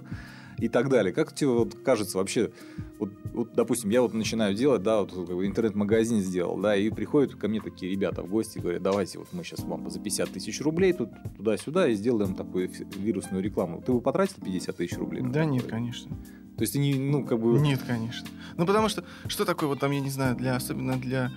[0.58, 1.14] и так далее.
[1.14, 2.52] Как тебе вот кажется вообще,
[3.00, 7.48] вот, вот, допустим, я вот начинаю делать, да, вот интернет-магазин сделал, да, и приходят ко
[7.48, 10.94] мне такие ребята в гости говорят, давайте вот мы сейчас вам за 50 тысяч рублей
[10.94, 13.82] тут туда-сюда и сделаем такую вирусную рекламу.
[13.82, 15.24] Ты бы потратил 50 тысяч рублей?
[15.24, 16.16] Да нет, конечно.
[16.58, 17.60] То есть они, ну, как бы...
[17.60, 18.28] Нет, конечно.
[18.56, 21.32] Ну, потому что, что такое, вот там, я не знаю, для, особенно для...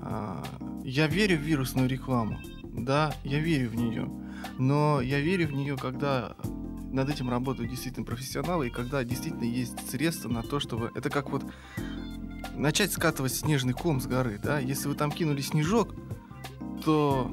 [0.00, 0.42] А,
[0.84, 2.38] я верю в вирусную рекламу.
[2.62, 4.08] Да, я верю в нее.
[4.58, 6.34] Но я верю в нее, когда
[6.90, 10.90] над этим работают действительно профессионалы, и когда действительно есть средства на то, чтобы...
[10.94, 11.44] Это как вот
[12.54, 14.58] начать скатывать снежный ком с горы, да?
[14.58, 15.94] Если вы там кинули снежок,
[16.84, 17.30] то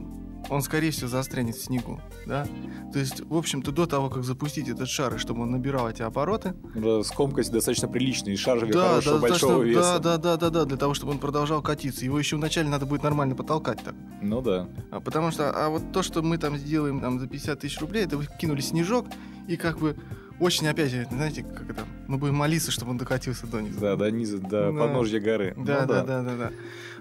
[0.49, 2.47] он, скорее всего, застрянет в снегу, да?
[2.93, 6.01] То есть, в общем-то, до того, как запустить этот шар, и чтобы он набирал эти
[6.01, 6.53] обороты...
[6.75, 9.99] Да, скомкость достаточно приличная, и шар да, хорошего, да, большого веса.
[9.99, 12.05] Да, да, да, да, да, для того, чтобы он продолжал катиться.
[12.05, 13.95] Его еще вначале надо будет нормально потолкать так.
[14.21, 14.67] Ну да.
[14.91, 18.05] А, потому что, а вот то, что мы там сделаем там за 50 тысяч рублей,
[18.05, 19.07] это вы кинули снежок,
[19.47, 19.95] и как бы
[20.39, 23.79] очень, опять знаете, как это, мы будем молиться, чтобы он докатился до низа.
[23.79, 24.71] Да, до низа, до да.
[24.71, 25.53] подножья горы.
[25.57, 26.51] Да, ну, да, да, да, да, да.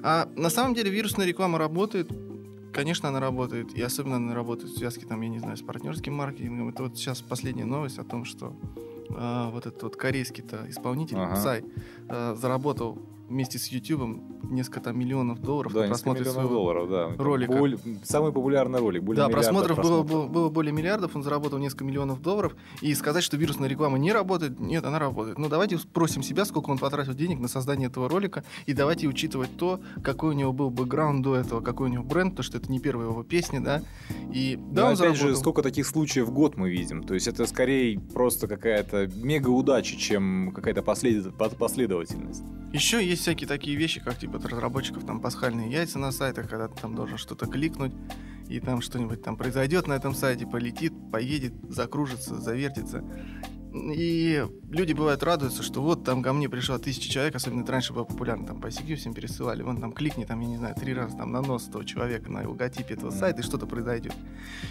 [0.02, 2.10] А на самом деле вирусная реклама работает
[2.76, 6.14] конечно, она работает, и особенно она работает в связке, там, я не знаю, с партнерским
[6.14, 6.68] маркетингом.
[6.68, 8.54] Это вот сейчас последняя новость о том, что
[9.08, 11.34] э, вот этот вот корейский-то исполнитель, ага.
[11.34, 11.64] Псай,
[12.08, 17.12] э, заработал вместе с YouTube несколько там миллионов долларов да, на просмотре своего долларов, да.
[17.18, 17.52] ролика.
[17.52, 19.02] Более, самый популярный ролик.
[19.02, 20.06] Более да, просмотров, просмотров.
[20.06, 22.54] Было, было, было более миллиардов, он заработал несколько миллионов долларов.
[22.80, 25.38] И сказать, что вирусная реклама не работает, нет, она работает.
[25.38, 29.56] Но давайте спросим себя, сколько он потратил денег на создание этого ролика, и давайте учитывать
[29.56, 32.70] то, какой у него был бэкграунд до этого, какой у него бренд, то что это
[32.70, 33.82] не первая его песня, да.
[34.32, 35.28] И да, Но он опять заработал.
[35.28, 37.02] же, сколько таких случаев в год мы видим.
[37.02, 42.44] То есть это скорее просто какая-то мега удача, чем какая-то последовательность.
[42.76, 46.78] Еще есть всякие такие вещи, как типа разработчиков там пасхальные яйца на сайтах, когда ты
[46.78, 47.94] там должен что-то кликнуть,
[48.50, 53.02] и там что-нибудь там произойдет на этом сайте, полетит, поедет, закружится, завертится.
[53.76, 57.92] И люди бывают радуются, что вот там ко мне пришло тысяча человек, особенно это раньше
[57.92, 60.94] было популярно, там по ICQ всем пересылали, вон там кликни, там, я не знаю, три
[60.94, 64.14] раза там на нос этого человека, на логотипе этого сайта, и что-то произойдет.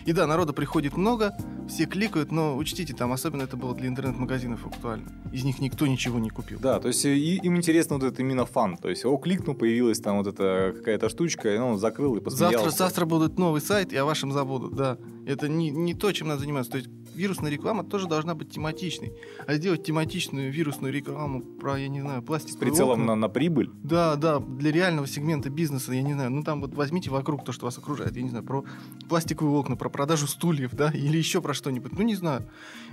[0.06, 1.36] И да, народа приходит много,
[1.68, 5.12] все кликают, но учтите, там особенно это было для интернет-магазинов актуально.
[5.32, 6.60] Из них никто ничего не купил.
[6.60, 10.00] Да, то есть и, им интересно вот это именно фан, то есть о, кликнул, появилась
[10.00, 12.58] там вот эта какая-то штучка, и он закрыл и посмеялся.
[12.58, 14.98] Завтра, завтра будет новый сайт, и о вашем забудут, да.
[15.26, 16.72] Это не, не то, чем надо заниматься.
[16.72, 19.14] То есть вирусная реклама тоже должна быть тематичной.
[19.48, 22.54] А сделать тематичную вирусную рекламу про, я не знаю, пластик.
[22.54, 23.72] С прицелом на, на прибыль?
[23.84, 27.52] Да, да, для реального сегмента бизнеса, я не знаю, ну там вот возьмите вокруг то,
[27.52, 28.64] что вас окружает, я не знаю, про
[29.10, 31.94] пластиковые окна, про продажу стульев, да, или еще про что-нибудь.
[31.94, 32.48] Ну, не знаю.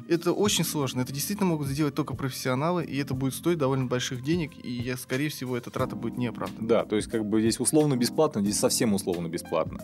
[0.09, 1.01] Это очень сложно.
[1.01, 4.97] Это действительно могут сделать только профессионалы, и это будет стоить довольно больших денег, и, я,
[4.97, 6.69] скорее всего, эта трата будет неоправданной.
[6.69, 9.81] Да, то есть как бы здесь условно бесплатно, здесь совсем условно бесплатно.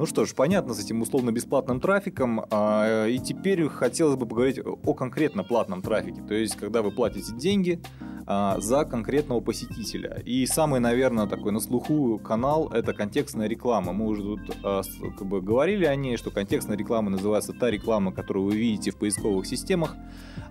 [0.00, 2.40] Ну что ж, понятно с этим условно-бесплатным трафиком.
[2.40, 6.22] И теперь хотелось бы поговорить о конкретно платном трафике.
[6.26, 7.82] То есть, когда вы платите деньги
[8.26, 10.22] а, за конкретного посетителя.
[10.24, 13.92] И самый, наверное, такой на слуху канал— это контекстная реклама.
[13.92, 14.80] Мы уже тут а,
[15.18, 18.96] как бы говорили о ней, что контекстная реклама называется та реклама, которую вы видите в
[18.96, 19.96] поисковых системах,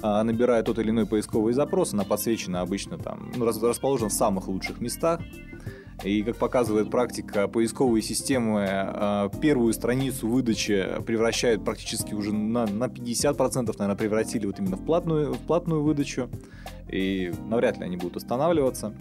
[0.03, 4.47] а, набирая тот или иной поисковый запрос, она подсвечена обычно там, ну, расположена в самых
[4.47, 5.21] лучших местах.
[6.03, 12.85] И, как показывает практика, поисковые системы э, первую страницу выдачи превращают практически уже на, на
[12.85, 16.29] 50%, наверное, превратили вот именно в платную, в платную выдачу.
[16.87, 18.95] И навряд ли они будут останавливаться.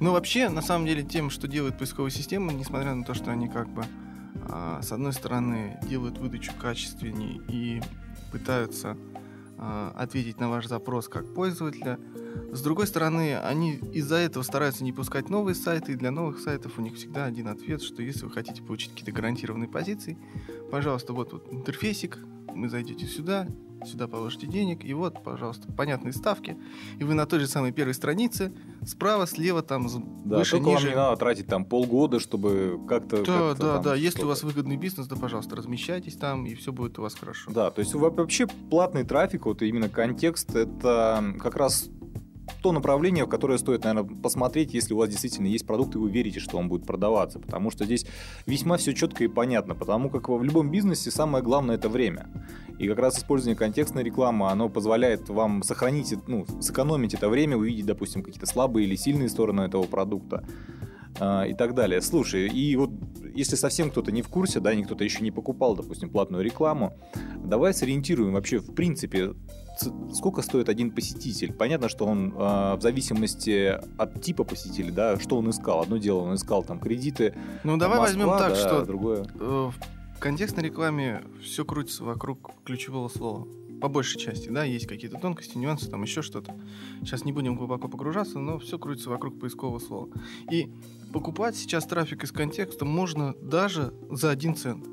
[0.00, 3.48] Ну, вообще, на самом деле, тем, что делают поисковые системы, несмотря на то, что они
[3.48, 3.84] как бы,
[4.48, 7.82] э, с одной стороны, делают выдачу качественнее и
[8.32, 8.96] пытаются
[9.58, 11.98] ответить на ваш запрос как пользователя,
[12.52, 16.78] с другой стороны, они из-за этого стараются не пускать новые сайты, и для новых сайтов
[16.78, 20.18] у них всегда один ответ, что если вы хотите получить какие-то гарантированные позиции,
[20.70, 22.18] пожалуйста, вот, вот интерфейсик,
[22.54, 23.46] вы зайдете сюда,
[23.84, 26.56] сюда положите денег, и вот, пожалуйста, понятные ставки,
[26.98, 28.52] и вы на той же самой первой странице,
[28.84, 29.86] справа, слева, там,
[30.24, 30.86] да, выше, только ниже.
[30.86, 33.18] вам не надо тратить там полгода, чтобы как-то...
[33.18, 36.54] Да, как да, там да, если у вас выгодный бизнес, да, пожалуйста, размещайтесь там, и
[36.54, 37.50] все будет у вас хорошо.
[37.50, 41.88] Да, то есть во- вообще платный трафик, вот именно контекст, это как раз
[42.62, 46.10] то направление, в которое стоит, наверное, посмотреть, если у вас действительно есть продукт, и вы
[46.10, 47.38] верите, что он будет продаваться.
[47.38, 48.06] Потому что здесь
[48.46, 49.74] весьма все четко и понятно.
[49.74, 52.28] Потому как в любом бизнесе самое главное это время.
[52.78, 57.86] И как раз использование контекстной рекламы, оно позволяет вам сохранить, ну, сэкономить это время, увидеть,
[57.86, 60.44] допустим, какие-то слабые или сильные стороны этого продукта
[61.18, 62.00] а, и так далее.
[62.00, 62.90] Слушай, и вот
[63.34, 66.96] если совсем кто-то не в курсе, да, никто-то еще не покупал, допустим, платную рекламу,
[67.36, 69.34] давай сориентируем вообще, в принципе,
[70.12, 71.52] сколько стоит один посетитель.
[71.52, 75.82] Понятно, что он а, в зависимости от типа посетителя, да, что он искал.
[75.82, 77.34] Одно дело, он искал там кредиты.
[77.64, 79.26] Ну, давай Москва, возьмем так, да, что другое.
[79.38, 79.70] э,
[80.16, 83.46] в контекстной рекламе все крутится вокруг ключевого слова.
[83.80, 86.56] По большей части, да, есть какие-то тонкости, нюансы, там еще что-то.
[87.00, 90.08] Сейчас не будем глубоко погружаться, но все крутится вокруг поискового слова.
[90.50, 90.72] И
[91.12, 94.84] покупать сейчас трафик из контекста можно даже за один цент.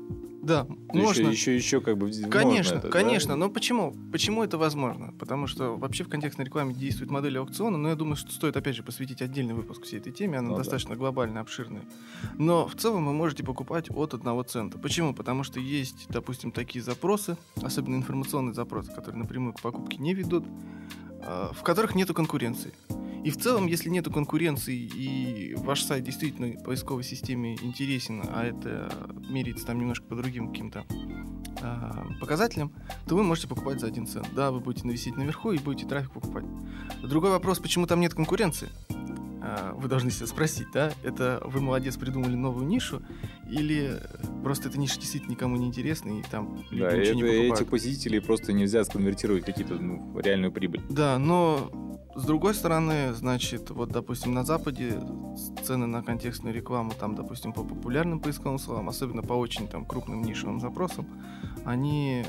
[0.42, 1.22] Да, Ну, можно.
[1.22, 2.88] Еще, еще, еще как бы Конечно, это, да?
[2.90, 3.34] конечно.
[3.34, 3.96] Но почему?
[4.12, 5.12] Почему это возможно?
[5.18, 8.76] Потому что вообще в контекстной рекламе действует модель аукциона, но я думаю, что стоит опять
[8.76, 10.58] же посвятить отдельный выпуск всей этой теме, она Ну да.
[10.58, 11.82] достаточно глобальная, обширная.
[12.38, 14.78] Но в целом вы можете покупать от одного цента.
[14.78, 15.14] Почему?
[15.14, 20.44] Потому что есть, допустим, такие запросы, особенно информационные запросы, которые напрямую к покупке не ведут,
[21.26, 22.72] в которых нету конкуренции.
[23.26, 28.88] И в целом, если нету конкуренции и ваш сайт действительно поисковой системе интересен, а это
[29.28, 30.84] меряется там немножко по другим каким-то
[31.60, 32.72] а, показателям,
[33.08, 34.28] то вы можете покупать за один цент.
[34.32, 36.44] Да, вы будете нависеть наверху и будете трафик покупать.
[37.02, 38.68] Другой вопрос, почему там нет конкуренции?
[39.48, 40.92] А, Вы должны себя спросить, да?
[41.04, 43.00] Это вы молодец, придумали новую нишу,
[43.48, 43.96] или
[44.42, 47.60] просто эта ниша действительно никому не интересна, и там люди Да, ничего не это- покупают?
[47.60, 50.82] этих посетителей просто нельзя сконвертировать какие-то ну, реальную прибыль.
[50.90, 51.70] Да, но
[52.16, 54.98] с другой стороны, значит, вот, допустим, на Западе
[55.62, 60.22] цены на контекстную рекламу, там, допустим, по популярным поисковым словам, особенно по очень там крупным
[60.22, 61.06] нишевым запросам,
[61.64, 62.24] они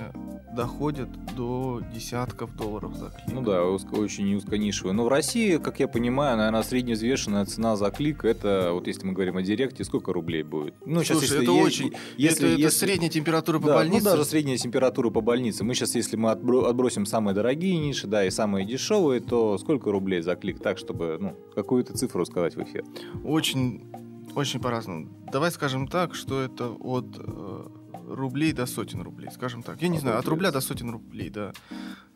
[0.56, 3.34] доходят до десятков долларов за клик.
[3.34, 4.94] Ну да, очень узконишевые.
[4.94, 9.14] Но в России, как я понимаю, наверное, средневзвешенная цена за клик, это, вот если мы
[9.14, 10.74] говорим о директе, сколько рублей будет?
[10.86, 11.94] Ну, Слушай, если это е- очень.
[12.18, 14.04] Если, это, это если- средняя температура по да, больнице.
[14.04, 15.64] ну даже средняя температура по больнице.
[15.64, 19.92] Мы сейчас, если мы отбро- отбросим самые дорогие ниши, да, и самые дешевые, то сколько
[19.92, 20.60] рублей за клик?
[20.60, 22.84] Так, чтобы, ну, какую-то цифру сказать в эфир.
[23.24, 23.86] Очень,
[24.36, 25.10] очень по-разному.
[25.32, 27.68] Давай скажем так, что это от э,
[28.08, 29.82] рублей до сотен рублей, скажем так.
[29.82, 31.54] Я не знаю, от рубля до сотен рублей, да.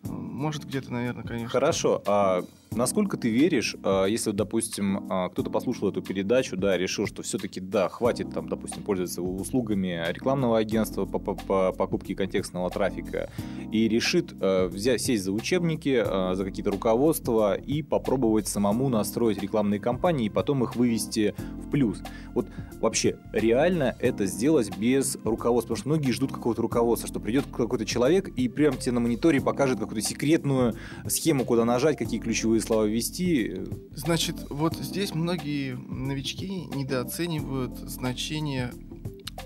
[0.04, 1.50] Может, где-то, наверное, конечно.
[1.50, 7.06] Хорошо, а насколько ты веришь, а, если, допустим, а, кто-то послушал эту передачу, да, решил,
[7.06, 12.70] что все-таки, да, хватит там, допустим, пользоваться услугами рекламного агентства по, по- по покупке контекстного
[12.70, 13.30] трафика
[13.72, 16.04] и решит э, взять, сесть за учебники,
[16.36, 22.02] за какие-то руководства и попробовать самому настроить рекламные кампании и потом их вывести в плюс.
[22.34, 22.48] Вот
[22.80, 27.86] вообще реально это сделать без руководства, потому что многие ждут какого-то руководства, что придет какой-то
[27.86, 30.75] человек и прям тебе на мониторе покажет какую-то секретную
[31.08, 33.62] схему, куда нажать, какие ключевые слова ввести.
[33.93, 38.71] Значит, вот здесь многие новички недооценивают значение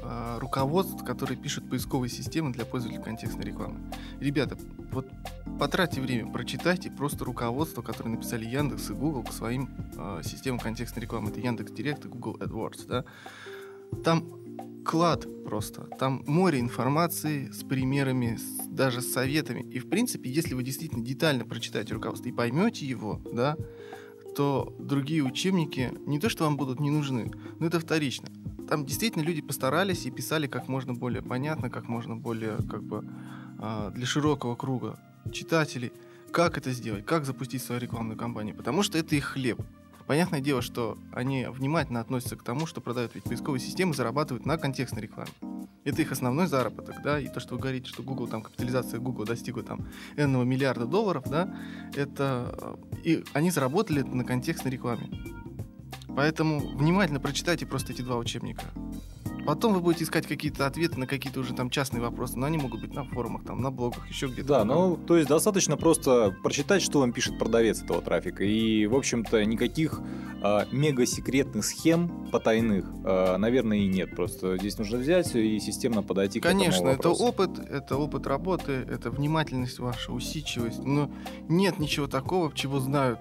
[0.03, 3.91] э, руководств, которые пишут поисковые системы для пользователей контекстной рекламы.
[4.19, 4.55] Ребята,
[4.91, 5.08] вот
[5.60, 11.01] потратьте время, прочитайте просто руководство, которое написали Яндекс и Google к своим э, системам контекстной
[11.03, 11.31] рекламы.
[11.31, 13.03] Это Яндекс Директ и Google AdWords, да?
[14.03, 14.44] Там
[14.86, 15.88] клад просто.
[16.00, 19.62] Там море информации с примерами, с- даже с советами.
[19.72, 23.56] И, в принципе, если вы действительно детально прочитаете руководство и поймете его, да,
[24.36, 28.28] то другие учебники не то, что вам будут не нужны, но это вторично.
[28.70, 33.08] Там действительно люди постарались и писали как можно более понятно, как можно более как бы
[33.60, 35.00] а, для широкого круга
[35.32, 35.91] читателей.
[36.32, 39.62] как это сделать, как запустить свою рекламную кампанию, потому что это их хлеб.
[40.08, 44.58] Понятное дело, что они внимательно относятся к тому, что продают ведь поисковые системы, зарабатывают на
[44.58, 45.32] контекстной рекламе.
[45.84, 49.26] Это их основной заработок, да, и то, что вы говорите, что Google, там, капитализация Google
[49.26, 51.56] достигла там энного миллиарда долларов, да,
[51.96, 55.10] это, и они заработали на контекстной рекламе.
[56.15, 58.63] Поэтому внимательно прочитайте просто эти два учебника.
[59.46, 62.81] Потом вы будете искать какие-то ответы на какие-то уже там частные вопросы, но они могут
[62.81, 64.48] быть на форумах, там, на блогах, еще где-то.
[64.48, 68.43] Да, ну, то есть достаточно просто прочитать, что вам пишет продавец этого трафика.
[68.43, 70.02] И, в общем-то, никаких
[70.41, 74.15] э, мега-секретных схем потайных, э, наверное, и нет.
[74.15, 78.71] Просто здесь нужно взять и системно подойти Конечно, к этому это опыт, это опыт работы,
[78.71, 80.83] это внимательность ваша, усидчивость.
[80.83, 81.12] Но
[81.48, 83.19] нет ничего такого, чего знают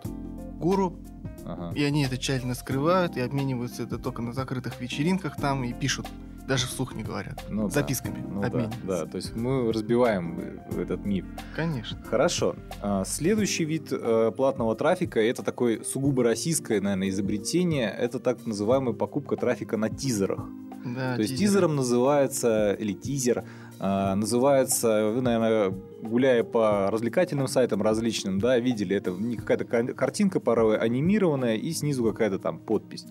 [0.59, 0.99] гуру,
[1.45, 1.73] Ага.
[1.75, 6.07] И они это тщательно скрывают и обмениваются это только на закрытых вечеринках там и пишут.
[6.47, 7.43] Даже вслух не говорят.
[7.49, 8.29] Ну, Записками да.
[8.29, 11.25] ну, да, да, то есть мы разбиваем этот миф.
[11.57, 11.99] Конечно.
[12.05, 12.55] Хорошо.
[12.83, 17.89] А, следующий вид э, платного трафика это такое сугубо российское, наверное, изобретение.
[17.91, 20.47] Это так называемая покупка трафика на тизерах.
[20.85, 23.45] Да, То есть тизером называется, или тизер,
[23.79, 25.75] а, называется, вы, наверное,
[26.09, 32.05] гуляя по развлекательным сайтам различным, да, видели, это не какая-то картинка порой анимированная и снизу
[32.05, 33.07] какая-то там подпись.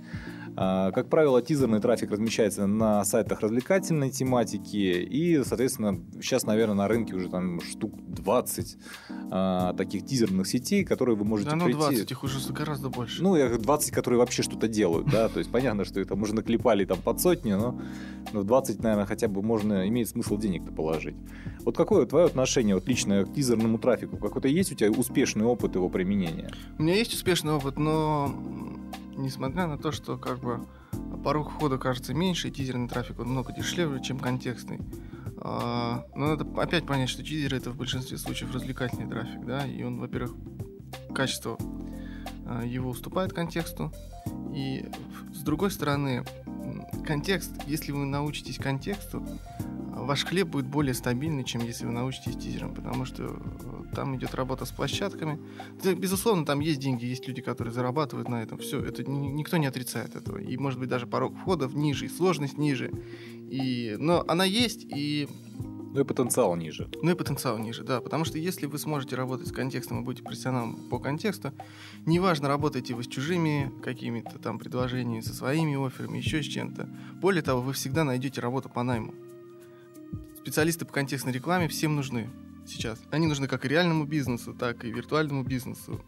[0.56, 6.88] А, как правило, тизерный трафик размещается на сайтах развлекательной тематики, и, соответственно, сейчас, наверное, на
[6.88, 8.78] рынке уже там штук 20
[9.32, 11.80] а, таких тизерных сетей, которые вы можете да, ну, прийти...
[11.80, 13.24] 20, их уже гораздо больше.
[13.24, 17.00] Ну, 20, которые вообще что-то делают, да, то есть понятно, что это уже наклепали там
[17.00, 17.80] под сотни, но,
[18.32, 21.16] но 20, наверное, хотя бы можно, имеет смысл денег-то положить.
[21.62, 24.18] Вот какое твое отношение вот личное к тизерному трафику?
[24.18, 26.52] Какой-то есть у тебя успешный опыт его применения?
[26.78, 28.36] У меня есть успешный опыт, но
[29.16, 30.66] несмотря на то, что как бы
[31.24, 34.80] порог входа кажется меньше, и тизерный трафик он много дешевле, чем контекстный.
[35.38, 39.84] А, но надо опять понять, что тизер это в большинстве случаев развлекательный трафик, да, и
[39.84, 40.36] он, во-первых,
[41.14, 41.58] качество
[42.46, 43.92] а, его уступает контексту,
[44.54, 44.90] и
[45.34, 46.24] с другой стороны,
[47.06, 49.26] контекст, если вы научитесь контексту,
[50.04, 54.36] ваш хлеб будет более стабильный, чем если вы научитесь тизером, потому что э, там идет
[54.36, 55.40] работа с площадками.
[55.84, 58.58] Безусловно, там есть деньги, есть люди, которые зарабатывают на этом.
[58.58, 60.38] Все, это никто не отрицает этого.
[60.38, 62.92] И, может быть, даже порог входов ниже, и сложность ниже.
[63.50, 63.96] И...
[64.00, 65.28] Но она есть, и
[65.94, 66.90] ну и потенциал ниже.
[67.04, 68.02] Ну и потенциал ниже, да.
[68.02, 71.54] Потому что если вы сможете работать с контекстом и будете профессионалом по контексту,
[72.06, 76.90] неважно, работаете вы с чужими какими-то там предложениями, со своими офферами, еще с чем-то.
[77.22, 79.14] Более того, вы всегда найдете работу по найму
[80.44, 82.30] специалисты по контекстной рекламе всем нужны
[82.68, 83.00] сейчас.
[83.12, 86.02] Они нужны как и реальному бизнесу, так и виртуальному бизнесу.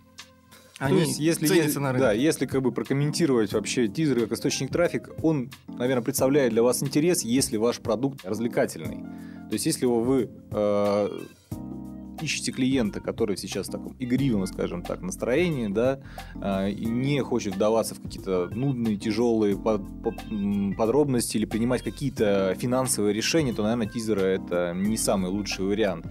[0.77, 2.07] Они То есть, если, ценятся на рынке.
[2.07, 6.83] Да, если как бы прокомментировать вообще тизер как источник трафика, он, наверное, представляет для вас
[6.83, 9.03] интерес, если ваш продукт развлекательный.
[9.47, 11.19] То есть, если вы э,
[12.21, 15.99] ищете клиента, который сейчас в таком игривом, скажем так, настроении, да,
[16.41, 19.57] а, и не хочет вдаваться в какие-то нудные, тяжелые
[20.75, 26.07] подробности или принимать какие-то финансовые решения, то, наверное, тизеры это не самый лучший вариант.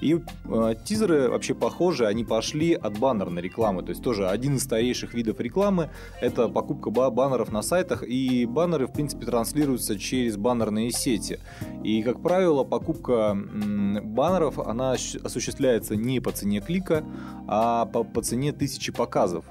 [0.00, 4.62] И э, тизеры вообще похожи, они пошли от баннерной рекламы, то есть тоже один из
[4.62, 5.90] старейших видов рекламы–
[6.20, 11.40] это покупка баннеров на сайтах, и баннеры, в принципе, транслируются через баннерные сети.
[11.82, 17.04] И, как правило, покупка баннеров, она осуществляется не по цене клика,
[17.46, 19.44] а по, по цене тысячи показов.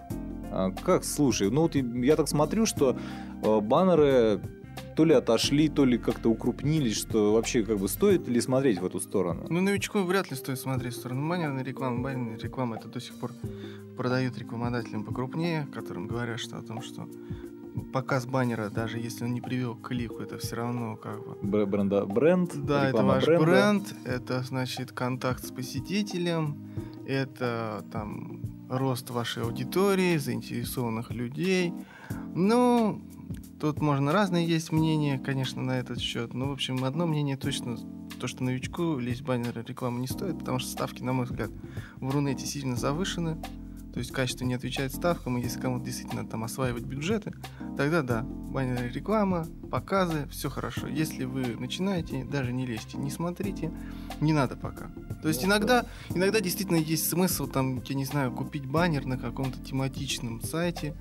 [0.51, 2.97] А, как, слушай, ну вот я так смотрю, что
[3.43, 4.41] э, баннеры
[4.95, 8.85] то ли отошли, то ли как-то укрупнились, что вообще как бы стоит ли смотреть в
[8.85, 9.45] эту сторону?
[9.47, 12.01] Ну, новичку вряд ли стоит смотреть в сторону баннерной рекламы.
[12.01, 13.31] Баннерная реклама это до сих пор
[13.95, 17.07] продают рекламодателям покрупнее, которым говорят что о том, что
[17.93, 21.65] показ баннера, даже если он не привел к клику, это все равно как бы...
[21.65, 23.45] Бренда, бренд, Да, это ваш бренда.
[23.45, 26.57] бренд, это значит контакт с посетителем,
[27.05, 31.73] это там рост вашей аудитории, заинтересованных людей.
[32.35, 33.01] Ну,
[33.59, 36.33] тут можно разные есть мнения, конечно, на этот счет.
[36.33, 37.77] Но, в общем, одно мнение точно,
[38.19, 41.51] то, что новичку лезть баннеры рекламы не стоит, потому что ставки, на мой взгляд,
[41.97, 43.37] в Рунете сильно завышены.
[43.97, 47.33] То есть качество не отвечает ставкам, и если кому-то действительно там осваивать бюджеты,
[47.77, 50.85] тогда да, баннерная реклама, показы, все хорошо.
[50.85, 53.71] Если вы начинаете, даже не лезьте, не смотрите,
[54.21, 54.91] не надо пока.
[55.23, 59.57] То есть иногда, иногда действительно есть смысл там, я не знаю, купить баннер на каком-то
[59.63, 60.93] тематичном сайте,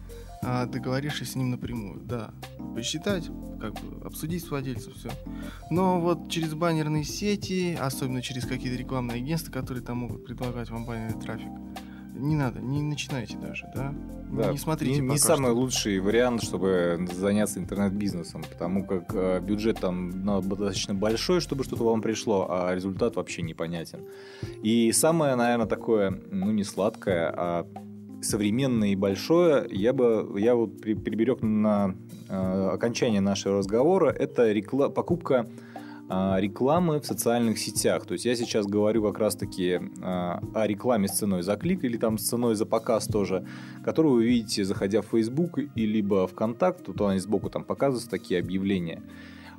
[0.43, 2.31] а, договорившись с ним напрямую, да.
[2.75, 3.27] Посчитать,
[3.61, 5.11] как бы обсудить с владельцем, все.
[5.69, 10.87] Но вот через баннерные сети, особенно через какие-то рекламные агентства, которые там могут предлагать вам
[10.87, 11.51] баннерный трафик,
[12.17, 13.95] не надо, не начинайте даже, да?
[14.31, 15.01] Да, не смотрите.
[15.01, 20.95] Не, не самый лучший вариант, чтобы заняться интернет-бизнесом, потому как э, бюджет там ну, достаточно
[20.95, 24.01] большой, чтобы что-то вам пришло, а результат вообще непонятен.
[24.63, 27.67] И самое, наверное, такое, ну не сладкое, а
[28.23, 31.95] современное и большое, я бы я вот приберег на
[32.29, 35.47] э, окончание нашего разговора, это рекла- покупка
[36.09, 38.07] рекламы в социальных сетях.
[38.07, 41.97] То есть я сейчас говорю как раз-таки э, о рекламе с ценой за клик или
[41.97, 43.47] там с ценой за показ тоже,
[43.85, 48.41] которую вы видите, заходя в Facebook и либо ВКонтакт, тут они сбоку там показываются такие
[48.41, 49.03] объявления.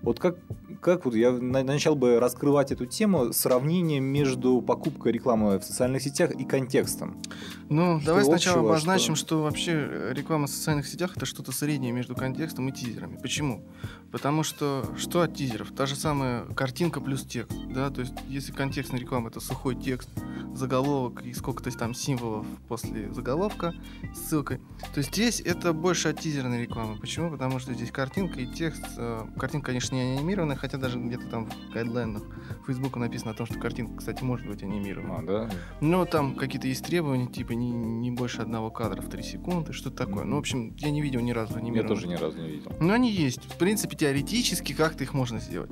[0.01, 0.37] Вот как,
[0.81, 6.31] как вот я начал бы раскрывать эту тему сравнение между покупкой рекламы в социальных сетях
[6.31, 7.21] и контекстом.
[7.69, 9.25] Ну, что давай сначала общего, обозначим, что...
[9.25, 13.17] что вообще реклама в социальных сетях это что-то среднее между контекстом и тизерами.
[13.17, 13.65] Почему?
[14.11, 15.71] Потому что что от тизеров?
[15.71, 20.09] Та же самая картинка плюс текст, да, то есть если контекстная реклама это сухой текст,
[20.57, 23.73] заголовок и сколько-то там символов после заголовка
[24.13, 24.59] с ссылкой,
[24.93, 26.97] то здесь это больше от тизерной рекламы.
[26.99, 27.31] Почему?
[27.31, 28.83] Потому что здесь картинка и текст.
[28.97, 32.23] Э, картинка, конечно, не анимированная, хотя даже где-то там в гайдлайнах
[32.65, 35.19] Фейсбука написано о том, что картинка, кстати, может быть анимирована.
[35.19, 35.49] А, да?
[35.81, 39.97] Но там какие-то есть требования, типа не, не больше одного кадра в 3 секунды, что-то
[39.97, 40.23] такое.
[40.23, 40.27] Mm-hmm.
[40.27, 41.83] Ну, в общем, я не видел ни разу анимированных.
[41.83, 42.71] Я тоже ни разу не видел.
[42.79, 43.43] Но они есть.
[43.43, 45.71] В принципе, теоретически как-то их можно сделать.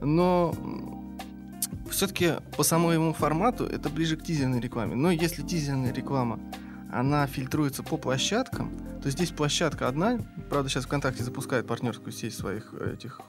[0.00, 0.52] Но
[1.90, 4.94] все-таки по самому формату это ближе к тизерной рекламе.
[4.94, 6.40] Но если тизерная реклама,
[6.92, 8.70] она фильтруется по площадкам,
[9.02, 10.18] то здесь площадка одна,
[10.50, 13.20] правда сейчас ВКонтакте запускает партнерскую сеть своих этих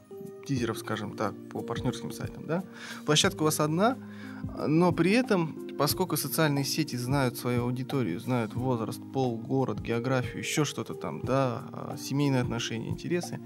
[0.48, 2.64] тизеров, скажем так, по партнерским сайтам, да?
[3.06, 3.98] Площадка у вас одна,
[4.66, 10.64] но при этом, поскольку социальные сети знают свою аудиторию, знают возраст, пол, город, географию, еще
[10.64, 13.40] что-то там, да, а, семейные отношения, интересы,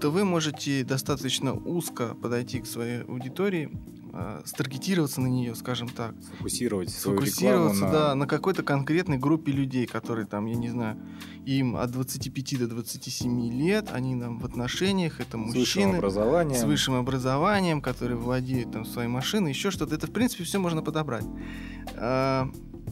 [0.00, 3.70] то вы можете достаточно узко подойти к своей аудитории,
[4.14, 6.14] э, старгетироваться на нее, скажем так.
[6.22, 7.92] Сфокусировать Сфокусироваться, на...
[7.92, 10.96] да, на какой-то конкретной группе людей, которые там, я не знаю,
[11.44, 15.64] им от 25 до 27 лет, они там в отношениях, это мужчины.
[15.64, 16.60] С высшим образованием.
[16.60, 19.94] С высшим образованием, которые владеют там своей машиной, еще что-то.
[19.94, 21.26] Это, в принципе, все можно подобрать.
[21.96, 22.48] А,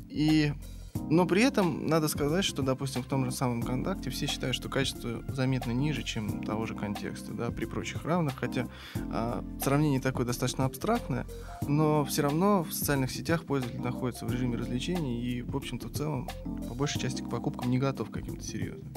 [0.09, 0.53] и
[0.95, 4.69] но при этом надо сказать, что, допустим, в том же самом контакте все считают, что
[4.69, 8.67] качество заметно ниже, чем того же контекста, да, при прочих равных, хотя
[9.11, 11.27] а, сравнение такое достаточно абстрактное,
[11.67, 15.93] но все равно в социальных сетях пользователь находится в режиме развлечений и, в общем-то, в
[15.93, 16.29] целом,
[16.69, 18.93] по большей части к покупкам не готов каким-то серьезным.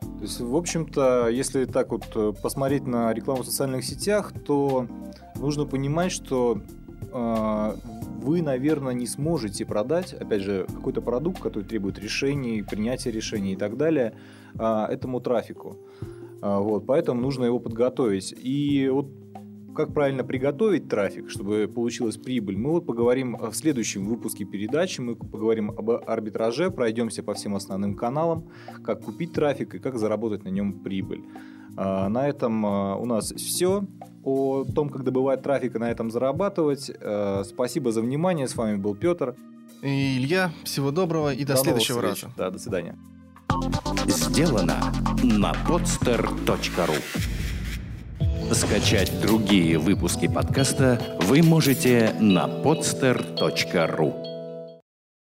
[0.00, 4.86] То есть, в общем-то, если так вот э, посмотреть на рекламу в социальных сетях, то
[5.34, 6.62] нужно понимать, что
[7.12, 13.56] вы, наверное, не сможете продать, опять же, какой-то продукт, который требует решений, принятия решений и
[13.56, 14.14] так далее,
[14.58, 15.78] а, этому трафику.
[16.40, 18.34] А, вот, поэтому нужно его подготовить.
[18.36, 19.08] И вот
[19.74, 25.00] как правильно приготовить трафик, чтобы получилась прибыль, мы вот поговорим в следующем выпуске передачи.
[25.00, 28.48] Мы поговорим об арбитраже, пройдемся по всем основным каналам,
[28.84, 31.24] как купить трафик и как заработать на нем прибыль.
[31.76, 33.84] А, на этом у нас все
[34.24, 36.90] о том, как добывать трафик и на этом зарабатывать.
[37.00, 38.46] Э, спасибо за внимание.
[38.46, 39.34] С вами был Петр.
[39.82, 40.52] И Илья.
[40.64, 42.30] Всего доброго и до, до следующего раза.
[42.36, 42.96] Да, до свидания.
[44.06, 44.76] Сделано
[45.22, 46.96] на podster.ru
[48.54, 54.31] Скачать другие выпуски подкаста вы можете на podster.ru